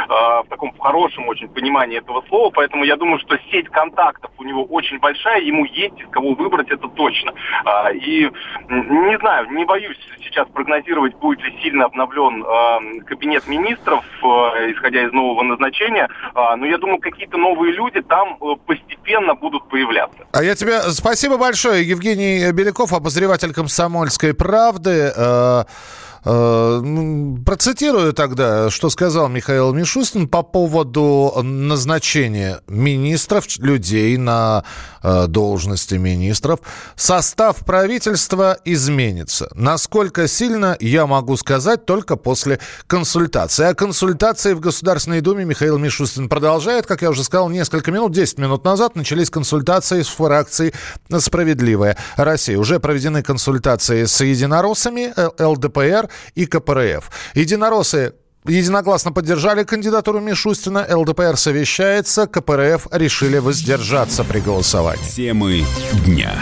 а, 0.09 0.43
в 0.43 0.47
таком 0.47 0.77
хорошем 0.79 1.27
очень 1.27 1.47
понимании 1.49 1.97
этого 1.97 2.23
слова, 2.29 2.49
поэтому 2.51 2.83
я 2.83 2.95
думаю, 2.95 3.19
что 3.19 3.37
сеть 3.51 3.69
контактов 3.69 4.31
у 4.37 4.43
него 4.43 4.63
очень 4.63 4.99
большая, 4.99 5.41
ему 5.41 5.64
есть 5.65 5.99
из 5.99 6.07
кого 6.09 6.33
выбрать, 6.33 6.69
это 6.69 6.87
точно. 6.89 7.33
А, 7.65 7.91
И 7.91 8.29
не 8.69 9.17
знаю, 9.19 9.51
не 9.51 9.65
боюсь 9.65 9.97
сейчас 10.23 10.47
прогнозировать, 10.49 11.15
будет 11.15 11.41
ли 11.43 11.57
сильно 11.61 11.85
обновлен 11.85 12.43
а, 12.45 12.79
кабинет 13.05 13.47
министров, 13.47 14.03
а, 14.23 14.71
исходя 14.71 15.05
из 15.05 15.11
нового 15.11 15.43
назначения, 15.43 16.07
но 16.33 16.65
я 16.65 16.77
думаю, 16.77 16.99
какие-то 16.99 17.37
новые 17.37 17.73
люди 17.73 18.01
там 18.01 18.37
э, 18.41 18.55
постепенно 18.65 19.35
будут 19.35 19.67
появляться. 19.69 20.25
А 20.33 20.43
я 20.43 20.55
тебе 20.55 20.81
спасибо 20.91 21.37
большое, 21.37 21.87
Евгений 21.87 22.51
Беляков, 22.51 22.93
обозреватель 22.93 23.53
комсомольской 23.53 24.33
правды. 24.33 25.11
Процитирую 26.25 28.11
тогда, 28.13 28.71
что 28.71 28.89
сказал 28.89 29.29
Михаил 29.29 29.73
Мишустин 29.73 30.27
по 30.27 30.41
поводу 30.41 31.31
назначения 31.43 32.61
министров, 32.67 33.45
людей 33.59 34.17
на 34.17 34.63
э, 35.03 35.27
должности 35.27 35.93
министров. 35.95 36.61
Состав 36.95 37.57
правительства 37.57 38.57
изменится. 38.65 39.51
Насколько 39.53 40.27
сильно, 40.27 40.75
я 40.79 41.05
могу 41.05 41.37
сказать 41.37 41.85
только 41.85 42.15
после 42.15 42.59
консультации. 42.87 43.67
А 43.67 43.75
консультации 43.75 44.53
в 44.53 44.59
Государственной 44.59 45.21
Думе 45.21 45.45
Михаил 45.45 45.77
Мишустин 45.77 46.27
продолжает. 46.27 46.87
Как 46.87 47.03
я 47.03 47.11
уже 47.11 47.23
сказал, 47.23 47.49
несколько 47.49 47.91
минут, 47.91 48.13
10 48.13 48.39
минут 48.39 48.63
назад 48.65 48.95
начались 48.95 49.29
консультации 49.29 50.01
с 50.01 50.07
фракцией 50.07 50.73
«Справедливая 51.19 51.97
Россия». 52.17 52.57
Уже 52.57 52.79
проведены 52.79 53.21
консультации 53.21 54.05
с 54.05 54.23
единороссами 54.23 55.13
э, 55.15 55.29
ЛДПР 55.37 56.09
и 56.35 56.45
КПРФ. 56.45 57.09
Единороссы 57.33 58.13
единогласно 58.45 59.11
поддержали 59.11 59.63
кандидатуру 59.63 60.19
Мишустина. 60.19 60.85
ЛДПР 60.89 61.37
совещается. 61.37 62.27
КПРФ 62.27 62.87
решили 62.91 63.37
воздержаться 63.37 64.23
при 64.23 64.39
голосовании. 64.39 65.03
Темы 65.09 65.65
дня. 66.05 66.33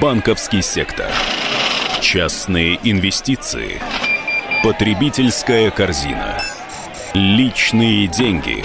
Банковский 0.00 0.62
сектор. 0.62 1.10
Частные 2.00 2.78
инвестиции. 2.82 3.80
Потребительская 4.62 5.70
корзина. 5.70 6.38
Личные 7.14 8.08
деньги. 8.08 8.64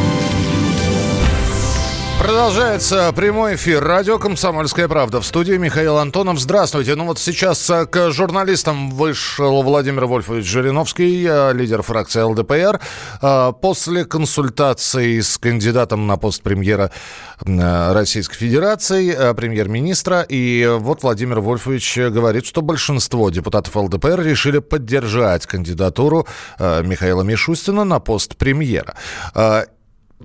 Продолжается 2.21 3.11
прямой 3.13 3.55
эфир. 3.55 3.83
Радио 3.83 4.19
«Комсомольская 4.19 4.87
правда». 4.87 5.21
В 5.21 5.25
студии 5.25 5.53
Михаил 5.53 5.97
Антонов. 5.97 6.39
Здравствуйте. 6.39 6.93
Ну 6.93 7.05
вот 7.05 7.17
сейчас 7.17 7.67
э, 7.67 7.87
к 7.87 8.11
журналистам 8.11 8.91
вышел 8.91 9.63
Владимир 9.63 10.05
Вольфович 10.05 10.45
Жириновский, 10.45 11.25
э, 11.27 11.51
лидер 11.53 11.81
фракции 11.81 12.21
ЛДПР. 12.21 12.79
Э, 13.23 13.53
после 13.59 14.05
консультации 14.05 15.19
с 15.19 15.39
кандидатом 15.39 16.05
на 16.05 16.17
пост 16.17 16.43
премьера 16.43 16.91
Российской 17.39 18.35
Федерации, 18.35 19.33
премьер-министра. 19.33 20.21
И 20.21 20.77
вот 20.77 21.01
Владимир 21.01 21.39
Вольфович 21.39 21.97
говорит, 22.11 22.45
что 22.45 22.61
большинство 22.61 23.31
депутатов 23.31 23.75
ЛДПР 23.75 24.21
решили 24.21 24.59
поддержать 24.59 25.47
кандидатуру 25.47 26.27
Михаила 26.59 27.23
Мишустина 27.23 27.83
на 27.83 27.99
пост 27.99 28.35
премьера. 28.37 28.93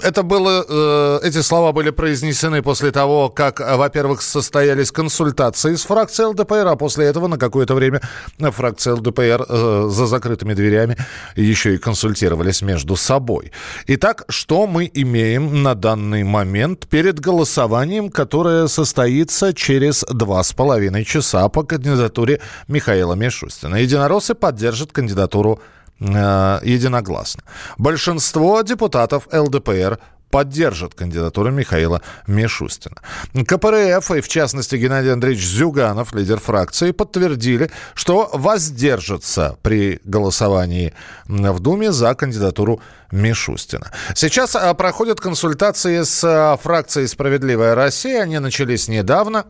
Это 0.02 0.22
было, 0.22 0.64
э, 0.68 1.20
эти 1.22 1.42
слова 1.42 1.72
были 1.72 1.90
произнесены 1.90 2.62
после 2.62 2.90
того, 2.90 3.28
как, 3.28 3.60
во-первых, 3.60 4.22
состоялись 4.22 4.92
консультации 4.92 5.74
с 5.74 5.82
фракцией 5.82 6.28
ЛДПР, 6.28 6.66
а 6.66 6.76
после 6.76 7.06
этого 7.06 7.28
на 7.28 7.38
какое-то 7.38 7.74
время 7.74 8.00
фракция 8.38 8.94
ЛДПР 8.94 9.46
э, 9.48 9.88
за 9.90 10.06
закрытыми 10.06 10.54
дверями 10.54 10.96
еще 11.36 11.74
и 11.74 11.78
консультировались 11.78 12.62
между 12.62 12.96
собой. 12.96 13.52
Итак, 13.86 14.24
что 14.28 14.66
мы 14.66 14.90
имеем 14.92 15.62
на 15.62 15.74
данный 15.74 16.24
момент 16.24 16.86
перед 16.88 17.20
голосованием, 17.20 18.10
которое 18.10 18.68
состоится 18.68 19.54
через 19.54 20.04
два 20.10 20.42
с 20.42 20.52
половиной 20.52 21.04
часа 21.04 21.48
по 21.48 21.62
кандидатуре 21.62 22.40
Михаила 22.68 23.14
Мишустина? 23.14 23.76
Единороссы 23.76 24.34
поддержат 24.34 24.92
кандидатуру 24.92 25.58
Э, 25.58 25.75
единогласно. 26.00 27.42
Большинство 27.78 28.62
депутатов 28.62 29.28
ЛДПР 29.32 29.98
поддержат 30.30 30.94
кандидатуру 30.94 31.50
Михаила 31.50 32.02
Мишустина. 32.26 32.96
КПРФ 33.32 34.10
и, 34.10 34.20
в 34.20 34.28
частности, 34.28 34.76
Геннадий 34.76 35.12
Андреевич 35.12 35.46
Зюганов, 35.46 36.14
лидер 36.14 36.38
фракции, 36.38 36.90
подтвердили, 36.90 37.70
что 37.94 38.28
воздержатся 38.32 39.56
при 39.62 40.00
голосовании 40.04 40.92
в 41.26 41.60
Думе 41.60 41.92
за 41.92 42.14
кандидатуру 42.14 42.80
Мишустина. 43.12 43.92
Сейчас 44.14 44.56
э, 44.56 44.74
проходят 44.74 45.20
консультации 45.20 46.02
с 46.02 46.24
э, 46.24 46.60
фракцией 46.60 47.06
«Справедливая 47.06 47.74
Россия». 47.74 48.22
Они 48.22 48.38
начались 48.38 48.88
недавно. 48.88 49.46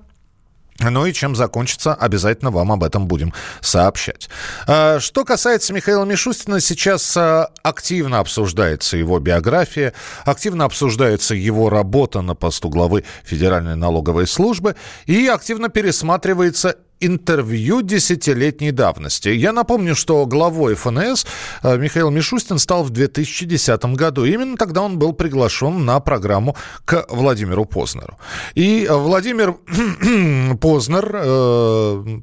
Ну 0.80 1.06
и 1.06 1.12
чем 1.12 1.34
закончится, 1.34 1.94
обязательно 1.94 2.50
вам 2.50 2.72
об 2.72 2.84
этом 2.84 3.06
будем 3.06 3.32
сообщать. 3.60 4.28
А, 4.66 5.00
что 5.00 5.24
касается 5.24 5.72
Михаила 5.72 6.04
Мишустина, 6.04 6.60
сейчас 6.60 7.16
а, 7.16 7.50
активно 7.62 8.18
обсуждается 8.18 8.96
его 8.96 9.18
биография, 9.18 9.94
активно 10.24 10.64
обсуждается 10.64 11.34
его 11.34 11.70
работа 11.70 12.20
на 12.20 12.34
посту 12.34 12.68
главы 12.68 13.04
Федеральной 13.24 13.76
налоговой 13.76 14.26
службы 14.26 14.76
и 15.06 15.26
активно 15.26 15.68
пересматривается 15.68 16.76
интервью 17.00 17.82
десятилетней 17.82 18.70
давности. 18.70 19.28
Я 19.28 19.52
напомню, 19.52 19.94
что 19.94 20.26
главой 20.26 20.74
ФНС 20.74 21.26
э, 21.62 21.76
Михаил 21.76 22.10
Мишустин 22.10 22.58
стал 22.58 22.84
в 22.84 22.90
2010 22.90 23.84
году. 23.96 24.24
Именно 24.24 24.56
тогда 24.56 24.82
он 24.82 24.98
был 24.98 25.12
приглашен 25.12 25.84
на 25.84 26.00
программу 26.00 26.56
к 26.84 27.06
Владимиру 27.08 27.64
Познеру. 27.64 28.18
И 28.54 28.86
Владимир 28.90 29.56
Познер 30.60 31.10
э, 31.12 32.18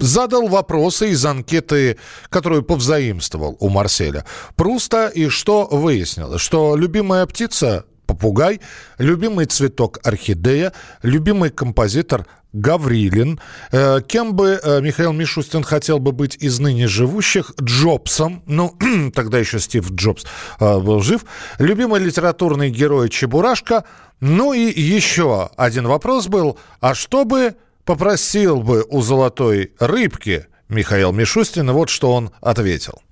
задал 0.00 0.48
вопросы 0.48 1.10
из 1.10 1.24
анкеты, 1.24 1.98
которую 2.28 2.62
повзаимствовал 2.62 3.56
у 3.60 3.68
Марселя 3.68 4.24
Пруста, 4.54 5.08
и 5.08 5.28
что 5.28 5.66
выяснилось? 5.70 6.40
Что 6.40 6.76
любимая 6.76 7.26
птица 7.26 7.84
попугай, 8.06 8.60
любимый 8.98 9.46
цветок 9.46 9.98
орхидея, 10.04 10.72
любимый 11.02 11.50
композитор 11.50 12.26
Гаврилин. 12.56 13.38
Э, 13.70 14.00
кем 14.06 14.34
бы 14.34 14.58
э, 14.62 14.80
Михаил 14.80 15.12
Мишустин 15.12 15.62
хотел 15.62 15.98
бы 15.98 16.12
быть 16.12 16.36
из 16.36 16.58
ныне 16.58 16.86
живущих? 16.88 17.52
Джобсом. 17.60 18.42
Ну, 18.46 18.74
тогда 19.14 19.38
еще 19.38 19.60
Стив 19.60 19.90
Джобс 19.90 20.24
э, 20.58 20.78
был 20.78 21.00
жив. 21.00 21.24
Любимый 21.58 22.00
литературный 22.00 22.70
герой 22.70 23.08
Чебурашка. 23.10 23.84
Ну 24.20 24.54
и 24.54 24.80
еще 24.80 25.50
один 25.56 25.86
вопрос 25.86 26.28
был. 26.28 26.58
А 26.80 26.94
что 26.94 27.24
бы 27.24 27.56
попросил 27.84 28.62
бы 28.62 28.84
у 28.88 29.02
золотой 29.02 29.72
рыбки 29.78 30.46
Михаил 30.68 31.12
Мишустин? 31.12 31.70
Вот 31.72 31.90
что 31.90 32.12
он 32.12 32.30
ответил. 32.40 33.02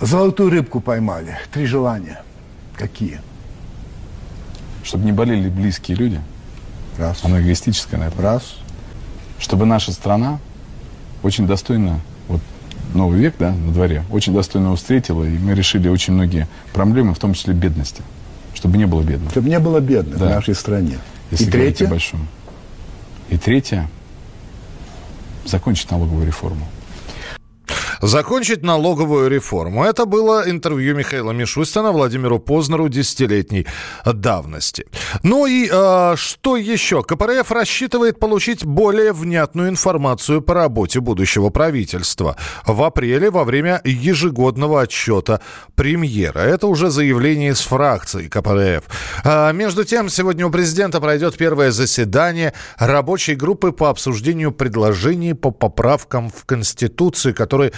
Золотую 0.00 0.50
рыбку 0.50 0.80
поймали. 0.80 1.38
Три 1.52 1.66
желания. 1.66 2.22
Какие? 2.74 3.20
Чтобы 4.88 5.04
не 5.04 5.12
болели 5.12 5.48
близкие 5.48 5.96
люди. 5.96 6.20
Раз. 6.96 7.18
Оно 7.22 7.40
эгоистическое, 7.40 8.00
наверное. 8.00 8.22
Раз 8.22 8.54
чтобы 9.38 9.66
наша 9.66 9.92
страна 9.92 10.38
очень 11.22 11.46
достойно, 11.46 12.00
вот 12.26 12.40
новый 12.94 13.18
век, 13.18 13.34
да, 13.38 13.52
на 13.52 13.72
дворе, 13.72 14.04
очень 14.10 14.34
достойно 14.34 14.74
встретила, 14.76 15.24
и 15.24 15.38
мы 15.38 15.54
решили 15.54 15.88
очень 15.88 16.14
многие 16.14 16.48
проблемы, 16.72 17.14
в 17.14 17.18
том 17.18 17.34
числе 17.34 17.54
бедности, 17.54 18.02
чтобы 18.54 18.78
не 18.78 18.86
было 18.86 19.02
бедных. 19.02 19.30
Чтобы 19.30 19.48
не 19.48 19.58
было 19.58 19.80
бедных 19.80 20.18
да. 20.18 20.26
в 20.26 20.30
нашей 20.30 20.54
стране. 20.54 20.98
Если 21.30 21.46
и 21.46 21.50
третье? 21.50 21.86
Большом. 21.86 22.26
И 23.30 23.36
третье, 23.36 23.88
закончить 25.44 25.90
налоговую 25.90 26.26
реформу 26.26 26.66
закончить 28.00 28.62
налоговую 28.62 29.28
реформу. 29.28 29.84
Это 29.84 30.04
было 30.04 30.48
интервью 30.48 30.94
Михаила 30.94 31.32
Мишустина 31.32 31.92
Владимиру 31.92 32.38
Познеру 32.38 32.88
десятилетней 32.88 33.66
давности. 34.04 34.86
Ну 35.22 35.46
и 35.46 35.68
э, 35.70 36.14
что 36.16 36.56
еще? 36.56 37.02
КПРФ 37.02 37.50
рассчитывает 37.50 38.18
получить 38.18 38.64
более 38.64 39.12
внятную 39.12 39.68
информацию 39.68 40.42
по 40.42 40.54
работе 40.54 41.00
будущего 41.00 41.50
правительства 41.50 42.36
в 42.66 42.82
апреле 42.82 43.30
во 43.30 43.44
время 43.44 43.80
ежегодного 43.84 44.82
отчета 44.82 45.40
премьера. 45.74 46.40
Это 46.40 46.66
уже 46.66 46.90
заявление 46.90 47.50
из 47.52 47.60
фракции 47.60 48.28
КПРФ. 48.28 48.84
А, 49.24 49.52
между 49.52 49.84
тем, 49.84 50.08
сегодня 50.08 50.46
у 50.46 50.50
президента 50.50 51.00
пройдет 51.00 51.36
первое 51.36 51.70
заседание 51.70 52.52
рабочей 52.78 53.34
группы 53.34 53.72
по 53.72 53.90
обсуждению 53.90 54.52
предложений 54.52 55.34
по 55.34 55.50
поправкам 55.50 56.30
в 56.30 56.44
Конституцию, 56.44 57.34
которые 57.34 57.72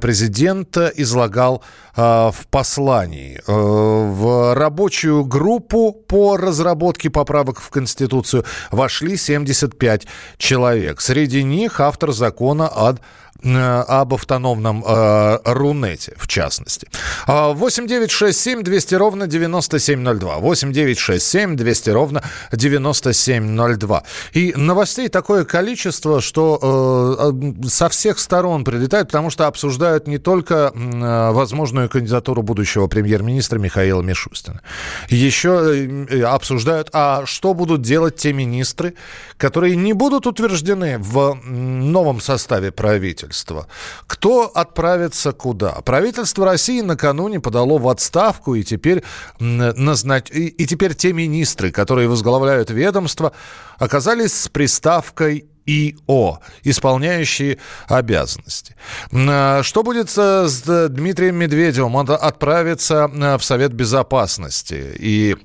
президент 0.00 0.76
излагал 0.76 1.62
а, 1.94 2.30
в 2.30 2.46
послании. 2.46 3.40
Э, 3.46 3.52
в 3.52 4.54
рабочую 4.54 5.24
группу 5.24 5.92
по 5.92 6.36
разработке 6.36 7.10
поправок 7.10 7.60
в 7.60 7.68
Конституцию 7.70 8.44
вошли 8.70 9.16
75 9.16 10.06
человек. 10.38 11.00
Среди 11.00 11.42
них 11.42 11.80
автор 11.80 12.12
закона 12.12 12.68
о 12.68 12.94
Э, 12.94 13.31
об 13.44 14.14
автономном 14.14 14.84
э, 14.86 15.38
Рунете, 15.44 16.14
в 16.16 16.28
частности. 16.28 16.88
8 17.26 17.86
9 17.86 18.10
6 18.10 18.38
7 18.38 18.62
200 18.62 18.94
ровно 18.94 19.26
9702. 19.26 20.36
8 20.38 20.72
9 20.72 20.98
6 20.98 21.26
7 21.26 21.56
200 21.56 21.90
ровно 21.90 22.22
9702. 22.52 24.02
И 24.32 24.52
новостей 24.56 25.08
такое 25.08 25.44
количество, 25.44 26.20
что 26.20 27.32
э, 27.32 27.68
со 27.68 27.88
всех 27.88 28.18
сторон 28.18 28.64
прилетают, 28.64 29.08
потому 29.08 29.30
что 29.30 29.46
обсуждают 29.46 30.06
не 30.06 30.18
только 30.18 30.72
э, 30.74 31.32
возможную 31.32 31.88
кандидатуру 31.88 32.42
будущего 32.42 32.86
премьер-министра 32.86 33.58
Михаила 33.58 34.02
Мишустина. 34.02 34.60
Еще 35.08 36.06
э, 36.08 36.22
обсуждают, 36.22 36.90
а 36.92 37.26
что 37.26 37.54
будут 37.54 37.82
делать 37.82 38.16
те 38.16 38.32
министры, 38.32 38.94
которые 39.36 39.74
не 39.74 39.92
будут 39.92 40.26
утверждены 40.26 40.98
в 40.98 41.34
новом 41.44 42.20
составе 42.20 42.70
правительства 42.70 43.31
правительства. 43.32 43.66
Кто 44.06 44.46
отправится 44.46 45.32
куда? 45.32 45.72
Правительство 45.84 46.44
России 46.44 46.80
накануне 46.80 47.40
подало 47.40 47.78
в 47.78 47.88
отставку, 47.88 48.54
и 48.54 48.62
теперь, 48.62 49.02
назнач... 49.38 50.30
и 50.30 50.66
теперь 50.66 50.94
те 50.94 51.12
министры, 51.12 51.70
которые 51.70 52.08
возглавляют 52.08 52.70
ведомство, 52.70 53.32
оказались 53.78 54.34
с 54.34 54.48
приставкой 54.48 55.46
ИО, 55.64 56.40
исполняющие 56.64 57.58
обязанности. 57.86 58.74
А, 59.12 59.62
что 59.62 59.82
будет 59.82 60.10
с 60.10 60.88
Дмитрием 60.88 61.36
Медведевым? 61.36 61.94
Он 61.94 62.10
отправится 62.10 63.08
в 63.08 63.42
Совет 63.42 63.72
Безопасности. 63.72 64.94
И 64.98 65.36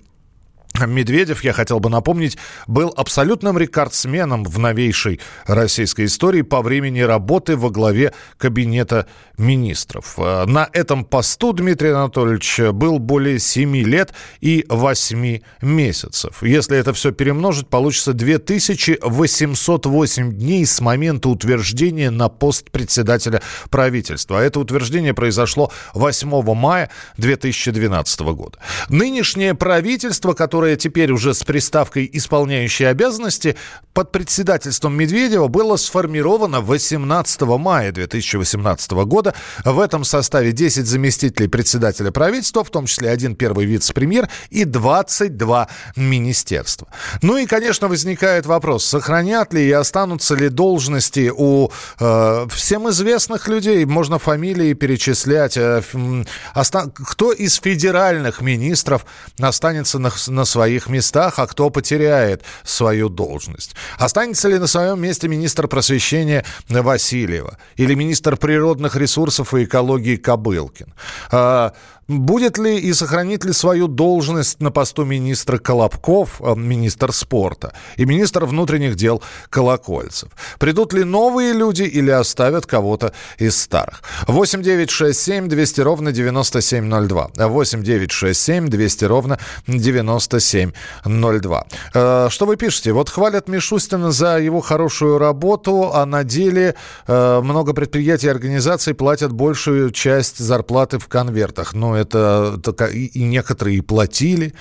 Медведев, 0.86 1.44
я 1.44 1.54
хотел 1.54 1.80
бы 1.80 1.90
напомнить, 1.90 2.38
был 2.68 2.94
абсолютным 2.96 3.58
рекордсменом 3.58 4.44
в 4.44 4.60
новейшей 4.60 5.20
российской 5.46 6.06
истории 6.06 6.44
по 6.44 6.62
времени 6.62 7.02
работы 7.02 7.58
во 7.58 7.70
главе 7.70 8.14
кабинета 8.38 9.08
министров. 9.38 10.16
Э, 10.18 10.46
на 10.46 10.70
этом 10.74 11.06
посту 11.06 11.54
Дмитрий 11.54 11.90
Анатольевич 11.90 12.60
был 12.74 13.00
более 13.00 13.40
7 13.40 13.76
лет 13.78 14.14
и 14.42 14.66
8 14.70 15.40
месяцев. 15.62 16.44
Если 16.44 16.78
это 16.78 16.94
все 16.94 17.12
перемножить, 17.12 17.68
получится 17.68 18.14
2808 18.14 20.34
дней 20.34 20.66
с 20.66 20.82
момента 20.82 21.30
утверждения 21.30 22.12
на 22.12 22.28
пост 22.30 22.72
председателя 22.72 23.42
правительства. 23.70 24.40
А 24.40 24.42
это 24.42 24.60
утверждение 24.60 25.14
произошло 25.14 25.72
8 25.94 26.28
мая 26.54 26.90
2012 27.18 28.20
года. 28.20 28.60
Нынешнее 28.90 29.56
правительство, 29.56 30.34
которое 30.34 30.67
которое 30.68 30.76
теперь 30.76 31.12
уже 31.14 31.34
с 31.34 31.44
приставкой 31.44 32.10
«исполняющие 32.12 32.90
обязанности» 32.90 33.56
под 33.94 34.12
председательством 34.12 34.96
Медведева 34.96 35.48
было 35.48 35.78
сформировано 35.78 36.60
18 36.60 37.42
мая 37.42 37.92
2018 37.92 38.92
года. 39.06 39.34
В 39.64 39.80
этом 39.80 40.04
составе 40.04 40.52
10 40.52 40.86
заместителей 40.86 41.48
председателя 41.48 42.12
правительства, 42.12 42.64
в 42.64 42.70
том 42.70 42.86
числе 42.86 43.10
один 43.10 43.36
первый 43.36 43.66
вице-премьер 43.66 44.30
и 44.50 44.66
22 44.66 45.70
министерства. 45.96 46.90
Ну 47.22 47.38
и, 47.38 47.46
конечно, 47.46 47.88
возникает 47.88 48.46
вопрос, 48.46 48.84
сохранят 48.84 49.54
ли 49.54 49.70
и 49.70 49.72
останутся 49.72 50.36
ли 50.36 50.50
должности 50.50 51.32
у 51.34 51.70
э, 52.00 52.48
всем 52.50 52.90
известных 52.90 53.48
людей, 53.48 53.86
можно 53.86 54.20
фамилии 54.20 54.74
перечислять, 54.74 55.56
э, 55.58 55.82
оста- 56.54 56.92
кто 56.94 57.32
из 57.32 57.56
федеральных 57.56 58.42
министров 58.42 59.06
останется 59.40 59.98
на, 59.98 60.12
на 60.28 60.46
своих 60.58 60.90
местах, 60.90 61.38
а 61.38 61.46
кто 61.46 61.70
потеряет 61.70 62.42
свою 62.64 63.10
должность. 63.10 63.76
Останется 64.00 64.50
ли 64.50 64.58
на 64.58 64.68
своем 64.68 65.00
месте 65.00 65.28
министр 65.28 65.68
просвещения 65.68 66.44
Васильева 66.70 67.58
или 67.76 67.94
министр 67.94 68.38
природных 68.38 68.96
ресурсов 68.96 69.54
и 69.54 69.66
экологии 69.66 70.16
Кобылкин? 70.16 70.94
Будет 72.08 72.58
ли 72.58 72.80
и 72.80 72.94
сохранит 72.94 73.44
ли 73.44 73.52
свою 73.52 73.88
должность 73.88 74.62
на 74.62 74.72
посту 74.72 75.04
министра 75.04 75.58
Колобков, 75.58 76.42
э, 76.42 76.56
министр 76.56 77.12
спорта, 77.12 77.74
и 77.98 78.06
министр 78.06 78.46
внутренних 78.46 78.96
дел 78.96 79.22
Колокольцев? 79.50 80.30
Придут 80.58 80.94
ли 80.94 81.04
новые 81.04 81.52
люди 81.52 81.84
или 81.84 82.10
оставят 82.10 82.66
кого-то 82.66 83.12
из 83.40 83.62
старых? 83.62 84.02
8 84.28 84.62
9 84.62 84.90
6 84.90 85.20
7 85.20 85.50
200 85.50 85.82
ровно 85.82 86.14
9702. 86.14 87.32
8 87.36 87.84
9 87.84 88.12
6 88.12 88.40
7 88.40 88.70
200 88.70 89.06
ровно 89.06 89.38
9702. 89.68 91.66
Э, 91.94 92.28
что 92.30 92.46
вы 92.46 92.56
пишете? 92.56 92.94
Вот 92.94 93.10
хвалят 93.10 93.50
Мишустина 93.50 94.12
за 94.12 94.38
его 94.40 94.62
хорошую 94.62 95.18
работу, 95.18 95.92
а 95.94 96.06
на 96.06 96.24
деле 96.24 96.76
э, 97.06 97.42
много 97.44 97.74
предприятий 97.74 98.28
и 98.28 98.30
организаций 98.30 98.94
платят 98.94 99.34
большую 99.34 99.92
часть 99.92 100.38
зарплаты 100.38 101.00
в 101.00 101.08
конвертах. 101.10 101.74
Ну, 101.74 101.97
это, 101.98 102.60
это 102.62 102.86
и 102.86 103.24
некоторые 103.24 103.78
и 103.78 103.82
платили 103.82 104.54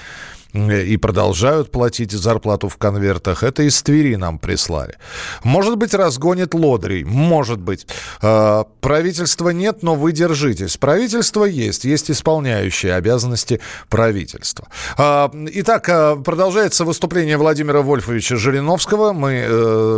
и 0.56 0.96
продолжают 0.96 1.70
платить 1.70 2.12
зарплату 2.12 2.68
в 2.68 2.76
конвертах. 2.76 3.42
Это 3.42 3.62
из 3.62 3.82
Твери 3.82 4.16
нам 4.16 4.38
прислали. 4.38 4.96
Может 5.44 5.76
быть, 5.76 5.94
разгонит 5.94 6.54
лодырей. 6.54 7.04
Может 7.04 7.60
быть. 7.60 7.86
Э, 8.22 8.64
правительства 8.80 9.50
нет, 9.50 9.82
но 9.82 9.94
вы 9.94 10.12
держитесь. 10.12 10.76
Правительство 10.76 11.44
есть. 11.44 11.84
Есть 11.84 12.10
исполняющие 12.10 12.94
обязанности 12.94 13.60
правительства. 13.88 14.68
Э, 14.96 15.28
итак, 15.52 15.88
э, 15.88 16.16
продолжается 16.16 16.84
выступление 16.84 17.36
Владимира 17.36 17.82
Вольфовича 17.82 18.36
Жириновского. 18.36 19.12
Мы 19.12 19.46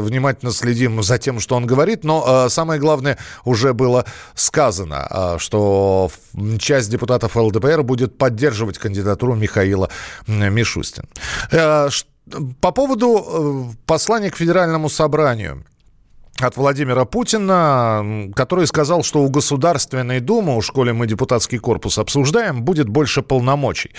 внимательно 0.03 0.51
следим 0.53 1.03
за 1.03 1.19
тем, 1.19 1.41
что 1.41 1.57
он 1.57 1.67
говорит. 1.67 2.05
Но 2.05 2.49
самое 2.49 2.81
главное 2.81 3.19
уже 3.45 3.73
было 3.75 4.05
сказано, 4.35 5.37
что 5.39 6.11
часть 6.59 6.91
депутатов 6.91 7.37
ЛДПР 7.37 7.83
будет 7.83 8.19
поддерживать 8.19 8.79
кандидатуру 8.79 9.35
Михаила 9.35 9.91
Мишустин. 10.51 11.05
Э, 11.51 11.89
по 12.61 12.73
поводу 12.73 13.71
э, 13.71 13.75
послания 13.87 14.31
к 14.31 14.37
Федеральному 14.37 14.89
собранию 14.89 15.65
от 16.41 16.57
Владимира 16.57 17.05
Путина, 17.05 18.31
который 18.35 18.67
сказал, 18.67 19.03
что 19.03 19.23
у 19.23 19.29
Государственной 19.29 20.21
Думы, 20.21 20.57
у 20.57 20.63
школе 20.63 20.93
мы 20.93 21.07
депутатский 21.07 21.59
корпус 21.59 21.99
обсуждаем, 21.99 22.63
будет 22.63 22.89
больше 22.89 23.23
полномочий. 23.23 23.91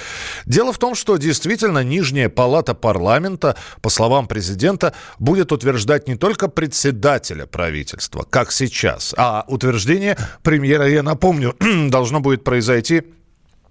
Дело 0.46 0.72
в 0.72 0.78
том, 0.78 0.96
что 0.96 1.18
действительно 1.18 1.84
нижняя 1.84 2.30
палата 2.30 2.74
парламента, 2.74 3.56
по 3.82 3.90
словам 3.90 4.28
президента, 4.28 4.94
будет 5.20 5.52
утверждать 5.52 6.08
не 6.08 6.16
только 6.16 6.48
председателя 6.48 7.46
правительства, 7.46 8.26
как 8.30 8.52
сейчас, 8.52 9.14
а 9.18 9.44
утверждение 9.48 10.18
премьера, 10.44 10.88
я 10.88 11.04
напомню, 11.04 11.56
должно 11.90 12.20
будет 12.20 12.44
произойти 12.44 13.04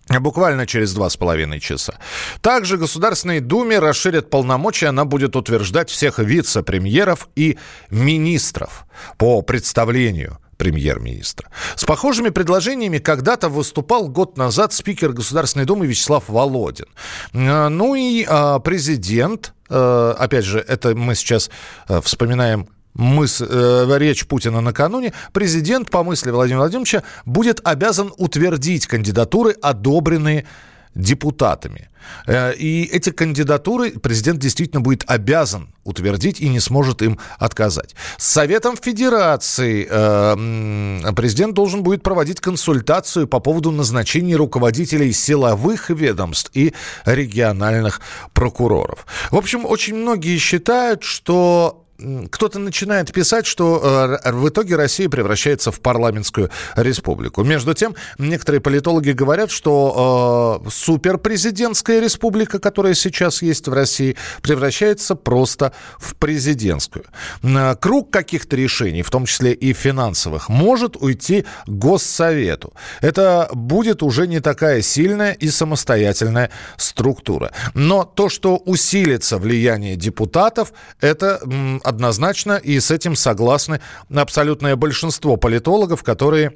Буквально 0.08 0.66
через 0.66 0.94
два 0.94 1.10
с 1.10 1.16
половиной 1.16 1.60
часа. 1.60 1.98
Также 2.40 2.78
Государственной 2.78 3.40
Думе 3.40 3.78
расширят 3.78 4.30
полномочия. 4.30 4.86
Она 4.86 5.04
будет 5.04 5.36
утверждать 5.36 5.90
всех 5.90 6.18
вице-премьеров 6.18 7.28
и 7.36 7.58
министров 7.90 8.86
по 9.18 9.42
представлению 9.42 10.38
премьер-министра. 10.58 11.50
С 11.76 11.84
похожими 11.84 12.30
предложениями 12.30 12.98
когда-то 12.98 13.48
выступал 13.48 14.08
год 14.08 14.36
назад 14.36 14.72
спикер 14.72 15.12
Государственной 15.12 15.64
Думы 15.64 15.86
Вячеслав 15.86 16.24
Володин. 16.28 16.86
Э, 17.32 17.68
ну 17.68 17.94
и 17.94 18.26
а, 18.28 18.58
президент, 18.58 19.54
э, 19.70 20.14
опять 20.18 20.44
же, 20.44 20.58
это 20.58 20.94
мы 20.94 21.14
сейчас 21.14 21.48
э, 21.88 22.00
вспоминаем 22.02 22.68
мыс, 22.94 23.40
э, 23.40 23.96
речь 23.98 24.26
Путина 24.26 24.60
накануне, 24.60 25.12
президент, 25.32 25.90
по 25.90 26.02
мысли 26.02 26.30
Владимира 26.30 26.60
Владимировича, 26.60 27.02
будет 27.24 27.60
обязан 27.64 28.12
утвердить 28.16 28.86
кандидатуры, 28.86 29.52
одобренные 29.62 30.46
депутатами. 30.94 31.88
Э, 32.26 32.54
и 32.54 32.84
эти 32.84 33.10
кандидатуры 33.10 33.92
президент 33.92 34.40
действительно 34.40 34.80
будет 34.80 35.04
обязан 35.06 35.68
утвердить 35.84 36.40
и 36.40 36.48
не 36.48 36.60
сможет 36.60 37.02
им 37.02 37.18
отказать. 37.38 37.94
С 38.18 38.26
Советом 38.26 38.76
Федерации 38.76 39.86
э, 39.88 41.12
президент 41.14 41.54
должен 41.54 41.82
будет 41.82 42.02
проводить 42.02 42.40
консультацию 42.40 43.26
по 43.28 43.40
поводу 43.40 43.70
назначения 43.70 44.36
руководителей 44.36 45.12
силовых 45.12 45.90
ведомств 45.90 46.50
и 46.54 46.74
региональных 47.04 48.00
прокуроров. 48.32 49.06
В 49.30 49.36
общем, 49.36 49.64
очень 49.64 49.96
многие 49.96 50.36
считают, 50.38 51.02
что 51.02 51.87
кто-то 52.30 52.60
начинает 52.60 53.12
писать, 53.12 53.46
что 53.46 54.18
э, 54.24 54.32
в 54.32 54.48
итоге 54.48 54.76
Россия 54.76 55.08
превращается 55.08 55.72
в 55.72 55.80
парламентскую 55.80 56.50
республику. 56.76 57.42
Между 57.42 57.74
тем, 57.74 57.96
некоторые 58.18 58.60
политологи 58.60 59.10
говорят, 59.10 59.50
что 59.50 60.62
э, 60.64 60.70
суперпрезидентская 60.70 62.00
республика, 62.00 62.60
которая 62.60 62.94
сейчас 62.94 63.42
есть 63.42 63.66
в 63.66 63.72
России, 63.72 64.16
превращается 64.42 65.16
просто 65.16 65.72
в 65.98 66.14
президентскую. 66.14 67.04
Э, 67.42 67.74
круг 67.74 68.12
каких-то 68.12 68.54
решений, 68.54 69.02
в 69.02 69.10
том 69.10 69.26
числе 69.26 69.52
и 69.52 69.72
финансовых, 69.72 70.48
может 70.48 70.96
уйти 70.96 71.46
Госсовету. 71.66 72.74
Это 73.00 73.48
будет 73.52 74.04
уже 74.04 74.28
не 74.28 74.38
такая 74.38 74.82
сильная 74.82 75.32
и 75.32 75.48
самостоятельная 75.48 76.50
структура. 76.76 77.50
Но 77.74 78.04
то, 78.04 78.28
что 78.28 78.56
усилится 78.56 79.38
влияние 79.38 79.96
депутатов, 79.96 80.72
это 81.00 81.40
однозначно, 81.88 82.52
и 82.52 82.78
с 82.78 82.90
этим 82.90 83.16
согласны 83.16 83.80
абсолютное 84.14 84.76
большинство 84.76 85.36
политологов, 85.36 86.02
которые 86.02 86.52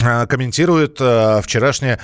э, 0.00 0.26
комментируют 0.26 0.98
э, 1.00 1.40
вчерашнее 1.42 1.98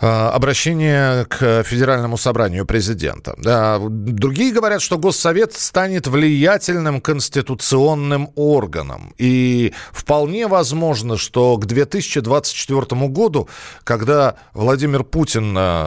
обращение 0.00 1.24
к 1.24 1.64
Федеральному 1.64 2.16
собранию 2.16 2.64
президента. 2.64 3.34
Другие 3.80 4.52
говорят, 4.52 4.80
что 4.80 4.96
Госсовет 4.96 5.54
станет 5.54 6.06
влиятельным 6.06 7.00
конституционным 7.00 8.30
органом. 8.36 9.12
И 9.18 9.72
вполне 9.92 10.46
возможно, 10.46 11.16
что 11.16 11.56
к 11.56 11.66
2024 11.66 13.08
году, 13.08 13.48
когда 13.82 14.36
Владимир 14.54 15.02
Путин 15.02 15.56
э, 15.58 15.86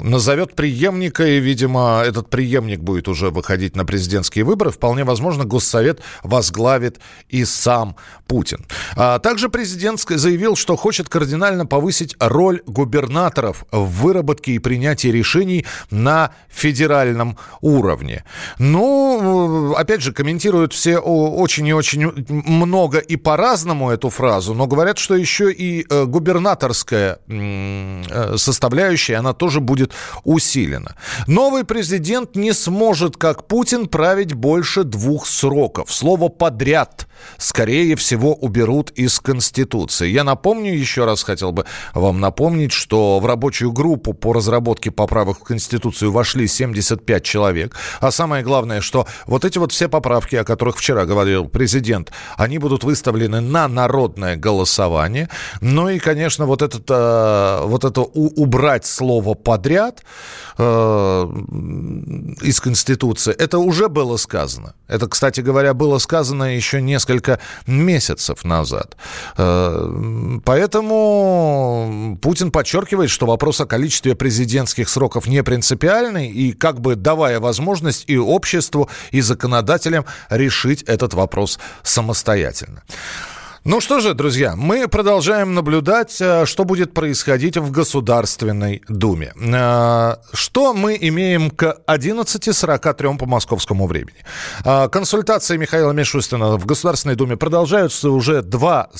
назовет 0.00 0.54
преемника, 0.54 1.26
и, 1.26 1.40
видимо, 1.40 2.02
этот 2.06 2.30
преемник 2.30 2.80
будет 2.80 3.08
уже 3.08 3.30
выходить 3.30 3.74
на 3.74 3.84
президентские 3.84 4.44
выборы, 4.44 4.70
вполне 4.70 5.02
возможно, 5.02 5.44
Госсовет 5.44 6.00
возглавит 6.22 7.00
и 7.28 7.44
сам 7.44 7.96
Путин. 8.28 8.64
А 8.94 9.18
также 9.18 9.48
президент 9.48 10.00
заявил, 10.00 10.54
что 10.54 10.76
хочет 10.76 11.08
кардинально 11.08 11.66
повысить 11.66 12.14
роль 12.20 12.62
губернатора 12.66 12.99
губернаторов 13.00 13.64
в 13.70 14.02
выработке 14.02 14.52
и 14.52 14.58
принятии 14.58 15.08
решений 15.08 15.64
на 15.90 16.30
федеральном 16.48 17.36
уровне. 17.60 18.24
Ну, 18.58 19.74
опять 19.74 20.02
же, 20.02 20.12
комментируют 20.12 20.72
все 20.72 20.98
очень 20.98 21.66
и 21.66 21.72
очень 21.72 22.12
много 22.28 22.98
и 22.98 23.16
по-разному 23.16 23.90
эту 23.90 24.10
фразу, 24.10 24.54
но 24.54 24.66
говорят, 24.66 24.98
что 24.98 25.16
еще 25.16 25.52
и 25.52 25.86
э, 25.88 26.04
губернаторская 26.04 27.18
э, 27.28 28.34
составляющая, 28.36 29.16
она 29.16 29.32
тоже 29.32 29.60
будет 29.60 29.92
усилена. 30.24 30.96
Новый 31.26 31.64
президент 31.64 32.36
не 32.36 32.52
сможет, 32.52 33.16
как 33.16 33.46
Путин, 33.46 33.86
править 33.88 34.34
больше 34.34 34.84
двух 34.84 35.26
сроков. 35.26 35.92
Слово 35.92 36.28
«подряд» 36.28 37.06
скорее 37.38 37.96
всего 37.96 38.34
уберут 38.34 38.90
из 38.90 39.20
Конституции. 39.20 40.08
Я 40.08 40.24
напомню, 40.24 40.72
еще 40.72 41.04
раз 41.04 41.22
хотел 41.22 41.52
бы 41.52 41.64
вам 41.94 42.20
напомнить, 42.20 42.72
что 42.72 42.89
в 42.92 43.26
рабочую 43.26 43.72
группу 43.72 44.12
по 44.12 44.32
разработке 44.32 44.90
поправок 44.90 45.38
в 45.38 45.44
Конституцию 45.44 46.12
вошли 46.12 46.46
75 46.46 47.22
человек. 47.22 47.76
А 48.00 48.10
самое 48.10 48.42
главное, 48.42 48.80
что 48.80 49.06
вот 49.26 49.44
эти 49.44 49.58
вот 49.58 49.72
все 49.72 49.88
поправки, 49.88 50.36
о 50.36 50.44
которых 50.44 50.76
вчера 50.76 51.04
говорил 51.04 51.48
президент, 51.48 52.12
они 52.36 52.58
будут 52.58 52.84
выставлены 52.84 53.40
на 53.40 53.68
народное 53.68 54.36
голосование. 54.36 55.28
Ну 55.60 55.88
и, 55.88 55.98
конечно, 55.98 56.46
вот, 56.46 56.62
этот, 56.62 56.84
э, 56.88 57.60
вот 57.64 57.84
это 57.84 58.00
у, 58.00 58.42
убрать 58.42 58.86
слово 58.86 59.34
«подряд» 59.34 60.02
э, 60.58 60.62
из 62.42 62.60
Конституции, 62.60 63.32
это 63.32 63.58
уже 63.58 63.88
было 63.88 64.16
сказано. 64.16 64.74
Это, 64.88 65.06
кстати 65.08 65.40
говоря, 65.40 65.74
было 65.74 65.98
сказано 65.98 66.56
еще 66.56 66.82
несколько 66.82 67.38
месяцев 67.66 68.44
назад. 68.44 68.96
Э, 69.36 70.40
поэтому 70.44 72.18
Путин 72.20 72.50
подчеркивает, 72.50 72.79
что 73.10 73.26
вопрос 73.26 73.60
о 73.60 73.66
количестве 73.66 74.14
президентских 74.14 74.88
сроков 74.88 75.26
не 75.26 75.42
принципиальный 75.42 76.28
и 76.30 76.52
как 76.52 76.80
бы 76.80 76.96
давая 76.96 77.40
возможность 77.40 78.04
и 78.06 78.16
обществу, 78.16 78.88
и 79.10 79.20
законодателям 79.20 80.04
решить 80.30 80.82
этот 80.82 81.14
вопрос 81.14 81.58
самостоятельно. 81.82 82.82
Ну 83.62 83.82
что 83.82 84.00
же, 84.00 84.14
друзья, 84.14 84.56
мы 84.56 84.88
продолжаем 84.88 85.54
наблюдать, 85.54 86.16
э, 86.18 86.46
что 86.46 86.64
будет 86.64 86.94
происходить 86.94 87.58
в 87.58 87.70
Государственной 87.70 88.80
Думе. 88.88 89.34
Э, 89.36 90.16
что 90.32 90.72
мы 90.72 90.96
имеем 90.98 91.50
к 91.50 91.76
11.43 91.86 93.18
по 93.18 93.26
московскому 93.26 93.86
времени? 93.86 94.16
Э, 94.64 94.88
консультации 94.88 95.58
Михаила 95.58 95.92
Мишустина 95.92 96.56
в 96.56 96.64
Государственной 96.64 97.16
Думе 97.16 97.36
продолжаются 97.36 98.08
уже 98.08 98.40
2 98.40 98.90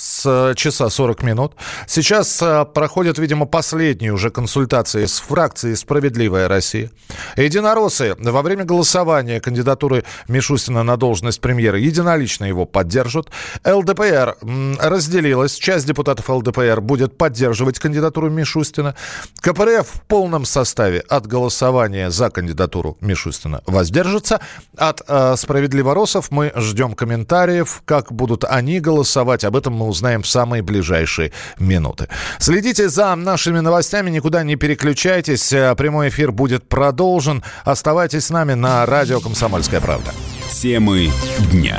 часа 0.56 0.90
40 0.90 1.22
минут. 1.22 1.54
Сейчас 1.86 2.42
проходят, 2.74 3.18
видимо, 3.18 3.46
последние 3.46 4.12
уже 4.12 4.28
консультации 4.28 5.06
с 5.06 5.20
фракцией 5.20 5.74
«Справедливая 5.74 6.48
Россия». 6.48 6.90
Единороссы 7.38 8.14
во 8.18 8.42
время 8.42 8.64
голосования 8.64 9.40
кандидатуры 9.40 10.04
Мишустина 10.28 10.82
на 10.82 10.98
должность 10.98 11.40
премьера 11.40 11.78
единолично 11.78 12.44
его 12.44 12.66
поддержат. 12.66 13.28
ЛДПР 13.64 14.36
разделилась. 14.80 15.56
Часть 15.56 15.86
депутатов 15.86 16.28
ЛДПР 16.28 16.80
будет 16.80 17.16
поддерживать 17.16 17.78
кандидатуру 17.78 18.30
Мишустина. 18.30 18.94
КПРФ 19.40 19.86
в 19.86 20.02
полном 20.02 20.44
составе 20.44 21.00
от 21.08 21.26
голосования 21.26 22.10
за 22.10 22.30
кандидатуру 22.30 22.96
Мишустина 23.00 23.62
воздержится. 23.66 24.40
От 24.76 25.02
э, 25.06 25.34
«Справедливоросов» 25.36 26.30
мы 26.30 26.52
ждем 26.56 26.94
комментариев. 26.94 27.82
Как 27.84 28.12
будут 28.12 28.44
они 28.44 28.80
голосовать, 28.80 29.44
об 29.44 29.56
этом 29.56 29.74
мы 29.74 29.86
узнаем 29.86 30.22
в 30.22 30.28
самые 30.28 30.62
ближайшие 30.62 31.32
минуты. 31.58 32.08
Следите 32.38 32.88
за 32.88 33.14
нашими 33.14 33.60
новостями, 33.60 34.10
никуда 34.10 34.42
не 34.42 34.56
переключайтесь. 34.56 35.52
Э, 35.52 35.74
прямой 35.76 36.08
эфир 36.08 36.32
будет 36.32 36.68
продолжен. 36.68 37.42
Оставайтесь 37.64 38.26
с 38.26 38.30
нами 38.30 38.54
на 38.54 38.86
радио 38.86 39.20
«Комсомольская 39.20 39.80
правда». 39.80 40.12
Темы 40.52 41.10
дня 41.52 41.78